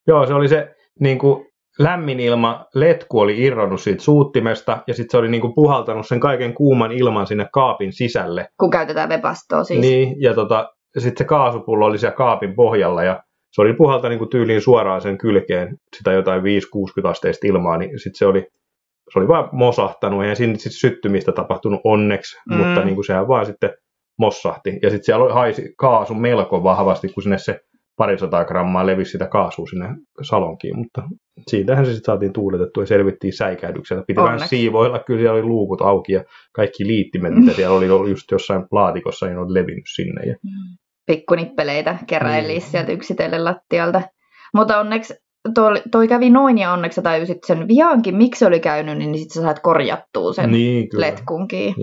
Joo, 0.07 0.25
se 0.25 0.33
oli 0.33 0.47
se 0.47 0.75
niin 0.99 1.19
kuin 1.19 1.48
lämmin 1.79 2.19
ilma, 2.19 2.65
letku 2.75 3.19
oli 3.19 3.43
irronnut 3.43 3.81
siitä 3.81 4.03
suuttimesta 4.03 4.83
ja 4.87 4.93
sitten 4.93 5.11
se 5.11 5.17
oli 5.17 5.29
niin 5.29 5.41
kuin 5.41 5.53
puhaltanut 5.55 6.07
sen 6.07 6.19
kaiken 6.19 6.53
kuuman 6.53 6.91
ilman 6.91 7.27
sinne 7.27 7.47
kaapin 7.53 7.93
sisälle. 7.93 8.47
Kun 8.59 8.69
käytetään 8.69 9.09
webastoa 9.09 9.63
siis. 9.63 9.81
Niin, 9.81 10.21
ja 10.21 10.33
tota, 10.33 10.69
sitten 10.97 11.17
se 11.25 11.27
kaasupullo 11.27 11.85
oli 11.85 11.97
siellä 11.97 12.15
kaapin 12.15 12.55
pohjalla 12.55 13.03
ja 13.03 13.23
se 13.51 13.61
oli 13.61 13.73
puhalta 13.73 14.09
niin 14.09 14.19
kuin 14.19 14.29
tyyliin 14.29 14.61
suoraan 14.61 15.01
sen 15.01 15.17
kylkeen 15.17 15.77
sitä 15.97 16.11
jotain 16.11 16.41
5-60 16.41 16.45
asteista 17.03 17.47
ilmaa, 17.47 17.77
niin 17.77 17.89
sitten 17.99 18.17
se 18.17 18.25
oli, 18.25 18.47
se 19.13 19.19
oli 19.19 19.27
vaan 19.27 19.49
mosahtanut, 19.51 20.21
eihän 20.21 20.35
siinä 20.35 20.53
sit 20.57 20.71
syttymistä 20.79 21.31
tapahtunut 21.31 21.81
onneksi, 21.83 22.37
Mm. 22.49 22.57
mutta 22.57 22.85
niin 22.85 22.95
kuin 22.95 23.05
sehän 23.05 23.27
vaan 23.27 23.45
sitten 23.45 23.69
mossahti. 24.19 24.79
Ja 24.81 24.89
sitten 24.89 25.05
siellä 25.05 25.33
haisi 25.33 25.73
kaasu 25.77 26.13
melko 26.13 26.63
vahvasti, 26.63 27.07
kun 27.09 27.23
sinne 27.23 27.37
se 27.37 27.59
parisataa 27.97 28.45
grammaa 28.45 28.85
levisi 28.85 29.11
sitä 29.11 29.27
kaasua 29.27 29.65
sinne 29.67 29.87
salonkiin, 30.21 30.77
mutta 30.77 31.03
siitähän 31.47 31.85
se 31.85 31.91
sitten 31.93 32.05
saatiin 32.05 32.33
tuuletettua 32.33 32.83
ja 32.83 32.87
selvittiin 32.87 33.33
säikähdyksellä. 33.33 34.03
Piti 34.07 34.15
vähän 34.17 34.33
Onneksi. 34.33 34.49
siivoilla, 34.57 34.99
kyllä 34.99 35.19
siellä 35.19 35.33
oli 35.39 35.43
luukut 35.43 35.81
auki 35.81 36.13
ja 36.13 36.23
kaikki 36.53 36.87
liittimet, 36.87 37.33
mitä 37.35 37.53
siellä 37.53 37.77
oli 37.77 37.89
ollut 37.89 38.09
just 38.09 38.31
jossain 38.31 38.65
laatikossa, 38.71 39.25
niin 39.25 39.37
oli 39.37 39.53
levinnyt 39.53 39.85
sinne. 39.95 40.21
Ja 40.29 40.35
Pikkunippeleitä 41.05 41.97
keräili 42.07 42.47
Niin. 42.47 42.61
sieltä 42.61 42.91
yksitellen 42.91 43.45
lattialta. 43.45 44.01
Mutta 44.53 44.79
onneksi 44.79 45.13
toi, 45.55 45.81
toi 45.91 46.07
kävi 46.07 46.29
noin 46.29 46.57
ja 46.57 46.73
onneksi 46.73 46.95
sä 46.95 47.01
tajusit 47.01 47.37
sen 47.45 47.67
viankin, 47.67 48.15
miksi 48.15 48.39
se 48.39 48.45
oli 48.45 48.59
käynyt, 48.59 48.97
niin 48.97 49.17
sit 49.17 49.31
sä 49.31 49.41
saat 49.41 49.59
korjattua 49.59 50.33
sen 50.33 50.51
niin, 50.51 50.89
kyllä. 50.89 51.05
letkunkin. 51.05 51.75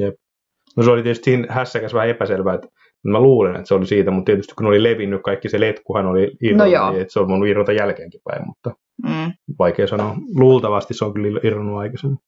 No 0.77 0.83
se 0.83 0.91
oli 0.91 1.03
tietysti 1.03 1.25
siinä 1.31 1.47
hässäkäs 1.51 1.95
vähän 1.95 2.09
epäselvää, 2.09 2.55
että 2.55 2.69
mä 3.05 3.21
luulen, 3.21 3.57
että 3.57 3.69
se 3.69 3.75
oli 3.75 3.87
siitä, 3.87 4.11
mutta 4.11 4.25
tietysti 4.31 4.55
kun 4.55 4.67
oli 4.67 4.83
levinnyt 4.83 5.23
kaikki 5.23 5.49
se 5.49 5.61
letkuhan 5.61 6.07
oli 6.07 6.33
irronnut, 6.43 6.79
No 6.81 6.91
niin 6.91 7.01
että 7.01 7.13
se 7.13 7.21
on 7.21 7.29
voinut 7.29 7.49
irrota 7.49 7.73
jälkeenkin 7.73 8.21
päin, 8.25 8.47
mutta 8.47 8.71
Mm. 9.03 9.33
vaikea 9.59 9.87
sanoa. 9.87 10.15
Luultavasti 10.35 10.95
se 10.95 11.05
on 11.05 11.15
kyllä 11.15 11.41
irronnut 11.43 11.79
aikaisemmin. 11.79 12.19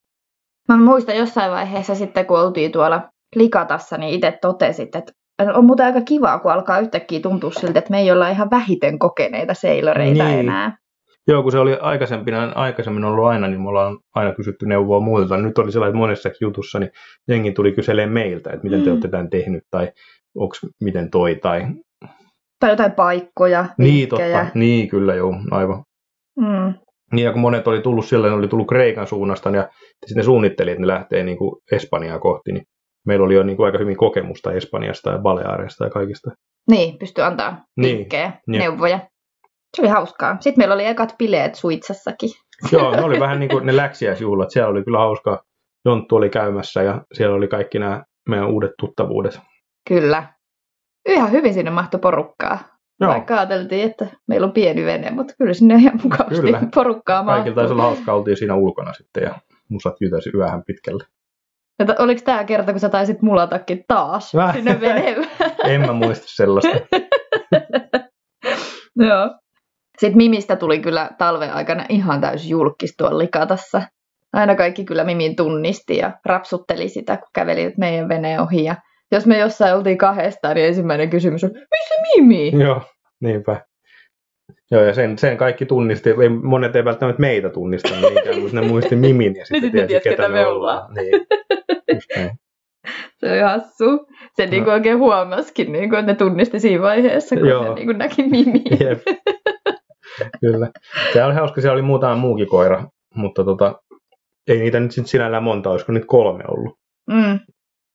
Mä 0.68 0.76
muistan 0.76 1.16
jossain 1.16 1.50
vaiheessa 1.50 1.94
sitten, 1.94 2.26
kun 2.26 2.40
oltiin 2.40 2.72
tuolla 2.72 3.02
likatassa, 3.36 3.96
niin 3.98 4.14
itse 4.14 4.38
totesit, 4.42 4.96
että 4.96 5.12
on 5.54 5.64
muuten 5.64 5.86
aika 5.86 6.00
kivaa, 6.00 6.38
kun 6.38 6.52
alkaa 6.52 6.78
yhtäkkiä 6.80 7.20
tuntua 7.20 7.50
siltä, 7.50 7.78
että 7.78 7.90
me 7.90 8.00
ei 8.00 8.10
olla 8.10 8.28
ihan 8.28 8.50
vähiten 8.50 8.98
kokeneita 8.98 9.54
seiloreita 9.54 10.24
Niin. 10.24 10.38
enää. 10.38 10.76
Joo, 11.28 11.42
kun 11.42 11.52
se 11.52 11.58
oli 11.58 11.74
aikaisempina, 11.80 12.52
aikaisemmin 12.54 13.04
ollut 13.04 13.24
aina, 13.26 13.48
niin 13.48 13.60
me 13.62 13.68
ollaan 13.68 13.98
aina 14.14 14.32
kysytty 14.34 14.66
neuvoa 14.66 15.00
muilta. 15.00 15.36
Nyt 15.36 15.58
oli 15.58 15.72
sellainen, 15.72 15.90
että 15.90 15.98
monessakin 15.98 16.38
jutussa, 16.40 16.78
niin 16.78 16.90
jengi 17.28 17.52
tuli 17.52 17.72
kyselemään 17.72 18.12
meiltä, 18.12 18.50
että 18.50 18.64
miten 18.64 18.80
te 18.80 18.86
Mm. 18.86 18.92
olette 18.92 19.08
tämän 19.08 19.30
tehnyt, 19.30 19.64
tai 19.70 19.92
onko 20.36 20.54
miten 20.82 21.10
toi, 21.10 21.34
tai 21.34 21.66
Tai 22.60 22.70
jotain 22.70 22.92
paikkoja, 22.92 23.66
niin 23.78 24.08
vinkkejä. 24.10 24.38
totta, 24.38 24.58
niin 24.58 24.88
kyllä 24.88 25.14
joo, 25.14 25.34
aivan. 25.50 25.82
Mm. 26.40 26.74
Niin, 27.12 27.24
ja 27.24 27.32
kun 27.32 27.40
monet 27.40 27.68
oli 27.68 27.80
tullut 27.80 28.06
sillä, 28.06 28.28
ne 28.28 28.34
oli 28.34 28.48
tullut 28.48 28.68
Kreikan 28.68 29.06
suunnasta, 29.06 29.50
ja 29.50 29.68
sitten 30.06 30.16
ne 30.16 30.22
suunnitteli, 30.22 30.70
että 30.70 30.80
ne 30.80 30.86
lähtee 30.86 31.24
niin 31.24 31.38
kuin 31.38 31.60
Espanjaa 31.72 32.18
kohti, 32.18 32.52
niin 32.52 32.64
meillä 33.06 33.24
oli 33.24 33.34
jo 33.34 33.42
niin 33.42 33.56
kuin 33.56 33.66
aika 33.66 33.78
hyvin 33.78 33.96
kokemusta 33.96 34.52
Espanjasta 34.52 35.10
ja 35.10 35.18
Baleareista 35.18 35.84
ja 35.84 35.90
kaikista. 35.90 36.30
Niin, 36.70 36.98
pystyy 36.98 37.24
antaa 37.24 37.64
Niin, 37.76 37.98
vinkkejä, 37.98 38.24
jep. 38.24 38.60
neuvoja. 38.60 38.98
Se 39.76 39.82
oli 39.82 39.88
hauskaa. 39.88 40.36
Sitten 40.40 40.60
meillä 40.60 40.74
oli 40.74 40.86
ekat 40.86 41.14
bileet 41.18 41.54
Suitsassakin. 41.54 42.30
Joo, 42.72 42.90
ne 42.90 43.02
oli 43.02 43.20
vähän 43.20 43.40
niin 43.40 43.50
kuin 43.50 43.66
ne 43.66 43.76
läksiäisjuhlat, 43.76 44.50
siellä 44.50 44.70
oli 44.70 44.84
kyllä 44.84 44.98
hauskaa. 44.98 45.38
Jonttu 45.84 46.16
oli 46.16 46.30
käymässä 46.30 46.82
ja 46.82 47.02
siellä 47.12 47.36
oli 47.36 47.48
kaikki 47.48 47.78
nämä 47.78 48.04
meidän 48.28 48.50
uudet 48.50 48.70
tuttavuudet. 48.78 49.40
Kyllä. 49.88 50.32
Ihan 51.08 51.32
hyvin 51.32 51.54
sinne 51.54 51.70
mahtui 51.70 52.00
porukkaa. 52.00 52.58
Joo, 53.00 53.12
Vaikka 53.12 53.34
ajateltiin, 53.36 53.90
että 53.90 54.06
meillä 54.26 54.44
on 54.46 54.52
pieni 54.52 54.84
vene, 54.84 55.10
mutta 55.10 55.34
kyllä 55.38 55.54
sinne 55.54 55.74
ihan 55.74 56.00
mukavasti 56.02 56.40
Kyllä. 56.40 56.60
porukkaa 56.74 57.24
kaikilla 57.24 57.54
taisi 57.54 57.68
mahtuu. 57.68 57.74
olla 57.74 57.82
hauskaa, 57.82 58.14
oltiin 58.14 58.36
siinä 58.36 58.54
ulkona 58.54 58.92
sitten 58.92 59.22
ja 59.22 59.34
musat 59.68 60.00
jytäsi 60.00 60.30
yöhän 60.34 60.64
pitkälle. 60.64 61.04
Että 61.78 61.94
oliko 61.98 62.20
tämä 62.24 62.44
kerta, 62.44 62.72
kun 62.72 62.80
sä 62.80 62.88
taisit 62.88 63.22
mulatakin 63.22 63.84
taas 63.88 64.34
Väh. 64.34 64.54
sinne 64.54 64.80
veneelle? 64.80 65.26
En 65.64 65.80
mä 65.80 65.92
muista 65.92 66.24
sellaista. 66.28 66.70
Joo. 69.08 69.34
Sitten 69.98 70.16
Mimistä 70.16 70.56
tuli 70.56 70.78
kyllä 70.80 71.10
talven 71.18 71.52
aikana 71.52 71.84
ihan 71.88 72.20
täys 72.20 72.46
julkis 72.50 72.94
tuolla 72.96 73.18
likatassa. 73.18 73.82
Aina 74.32 74.54
kaikki 74.54 74.84
kyllä 74.84 75.04
Mimin 75.04 75.36
tunnisti 75.36 75.96
ja 75.96 76.12
rapsutteli 76.24 76.88
sitä, 76.88 77.16
kun 77.16 77.28
käveli 77.34 77.74
meidän 77.78 78.08
veneen 78.08 78.40
ohi. 78.40 78.64
Ja 78.64 78.76
jos 79.12 79.26
me 79.26 79.38
jossain 79.38 79.74
oltiin 79.76 79.98
kahdestaan, 79.98 80.54
niin 80.54 80.66
ensimmäinen 80.66 81.10
kysymys 81.10 81.44
on, 81.44 81.50
missä 81.50 81.94
Mimi? 82.16 82.62
Joo, 82.62 82.82
niinpä. 83.20 83.60
Joo, 84.70 84.82
ja 84.82 84.94
sen, 84.94 85.18
sen 85.18 85.36
kaikki 85.36 85.66
tunnisti. 85.66 86.10
Ei, 86.10 86.28
monet 86.28 86.76
ei 86.76 86.84
välttämättä 86.84 87.20
meitä 87.20 87.48
tunnista 87.50 87.88
niinkään, 88.00 88.40
mutta 88.40 88.60
ne 88.60 88.68
muisti 88.68 88.96
Mimin 88.96 89.36
ja 89.36 89.46
sitten 89.46 89.62
ne 89.62 89.70
tiesi, 89.70 89.86
ties, 89.88 90.02
ketä 90.02 90.16
ketä 90.16 90.28
me 90.28 90.34
me 90.34 90.46
ollaan. 90.46 90.94
Niin. 90.94 91.26
Se 93.18 93.32
oli 93.32 93.40
hassu. 93.40 94.06
Se 94.36 94.44
No. 94.46 94.50
niinku 94.50 94.70
oikein 94.70 94.98
huomasikin, 94.98 95.72
niinku, 95.72 95.96
että 95.96 96.12
ne 96.12 96.16
tunnisti 96.16 96.60
siinä 96.60 96.82
vaiheessa, 96.82 97.36
kun 97.36 97.48
Joo. 97.48 97.62
se 97.64 97.74
niinku 97.74 97.92
näki 97.92 98.22
Mimi. 98.22 98.62
Jep. 98.80 99.02
Kyllä. 100.40 100.70
Se 101.12 101.24
oli 101.24 101.34
hauska, 101.34 101.60
siellä 101.60 101.72
oli 101.74 101.82
muutama 101.82 102.16
muukin 102.16 102.48
koira, 102.48 102.84
mutta 103.14 103.44
tota, 103.44 103.82
ei 104.48 104.58
niitä 104.60 104.80
nyt 104.80 104.90
sinällään 105.04 105.42
monta, 105.42 105.70
olisiko 105.70 105.92
nyt 105.92 106.04
kolme 106.06 106.44
ollut. 106.48 106.78
Mm. 107.10 107.40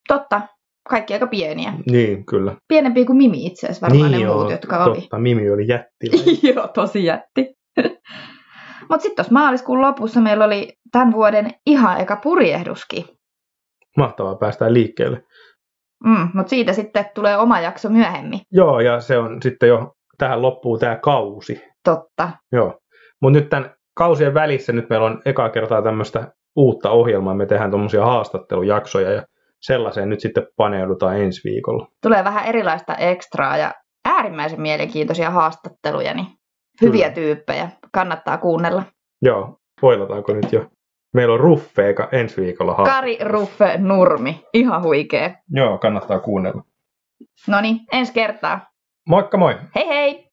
Totta. 0.08 0.40
Kaikki 0.88 1.14
aika 1.14 1.26
pieniä. 1.26 1.72
Niin, 1.90 2.26
kyllä. 2.26 2.56
Pienempiä 2.68 3.04
kuin 3.04 3.16
Mimi 3.16 3.46
itse 3.46 3.66
asiassa 3.66 3.86
varmaan 3.86 4.10
niin 4.10 4.20
ne 4.20 4.26
joo, 4.26 4.38
muut, 4.38 4.50
jotka 4.50 4.84
oli. 4.84 5.00
totta. 5.00 5.18
Mimi 5.18 5.50
oli 5.50 5.68
jättiläinen. 5.68 6.38
Joo, 6.54 6.68
tosi 6.68 7.04
jätti. 7.04 7.54
Mutta 8.88 9.02
sitten 9.02 9.16
tuossa 9.16 9.32
maaliskuun 9.32 9.80
lopussa 9.80 10.20
meillä 10.20 10.44
oli 10.44 10.72
tämän 10.92 11.12
vuoden 11.12 11.50
ihan 11.66 12.00
eka 12.00 12.16
purjehduskin. 12.16 13.04
Mahtavaa 13.96 14.34
päästään 14.34 14.74
liikkeelle. 14.74 15.22
Mm, 16.04 16.28
Mutta 16.34 16.50
siitä 16.50 16.72
sitten 16.72 17.06
tulee 17.14 17.36
oma 17.36 17.60
jakso 17.60 17.88
myöhemmin. 17.88 18.40
Joo, 18.52 18.80
ja 18.80 19.00
se 19.00 19.18
on 19.18 19.42
sitten 19.42 19.68
jo, 19.68 19.92
tähän 20.18 20.42
loppuu 20.42 20.78
tämä 20.78 20.96
kausi. 20.96 21.62
Totta. 21.84 22.30
Joo. 22.52 22.78
Mutta 23.22 23.38
nyt 23.40 23.48
tämän 23.48 23.74
kausien 23.96 24.34
välissä 24.34 24.72
nyt 24.72 24.88
meillä 24.90 25.06
on 25.06 25.22
ekaa 25.24 25.48
kertaa 25.48 25.82
tämmöistä 25.82 26.32
uutta 26.56 26.90
ohjelmaa. 26.90 27.34
Me 27.34 27.46
tehdään 27.46 27.70
tuommoisia 27.70 28.04
haastattelujaksoja 28.04 29.10
ja 29.10 29.22
sellaiseen 29.66 30.08
nyt 30.08 30.20
sitten 30.20 30.46
paneudutaan 30.56 31.20
ensi 31.20 31.40
viikolla. 31.44 31.88
Tulee 32.02 32.24
vähän 32.24 32.44
erilaista 32.46 32.94
ekstraa 32.94 33.56
ja 33.56 33.74
äärimmäisen 34.04 34.60
mielenkiintoisia 34.60 35.30
haastatteluja, 35.30 36.14
niin 36.14 36.26
hyviä 36.82 37.10
Kyllä. 37.10 37.14
tyyppejä. 37.14 37.68
Kannattaa 37.92 38.38
kuunnella. 38.38 38.82
Joo, 39.22 39.58
spoilataanko 39.78 40.32
nyt 40.32 40.52
jo? 40.52 40.66
Meillä 41.14 41.34
on 41.34 41.40
Ruffeeka 41.40 42.08
ensi 42.12 42.40
viikolla 42.40 42.74
haastattelu. 42.74 43.16
Kari 43.16 43.18
Ruffe 43.32 43.76
Nurmi. 43.78 44.44
Ihan 44.54 44.82
huikee. 44.82 45.34
Joo, 45.50 45.78
kannattaa 45.78 46.18
kuunnella. 46.18 46.62
No 47.48 47.60
niin, 47.60 47.76
ensi 47.92 48.12
kertaa. 48.12 48.60
Moikka 49.08 49.36
moi! 49.36 49.54
Hei 49.74 49.88
hei! 49.88 50.24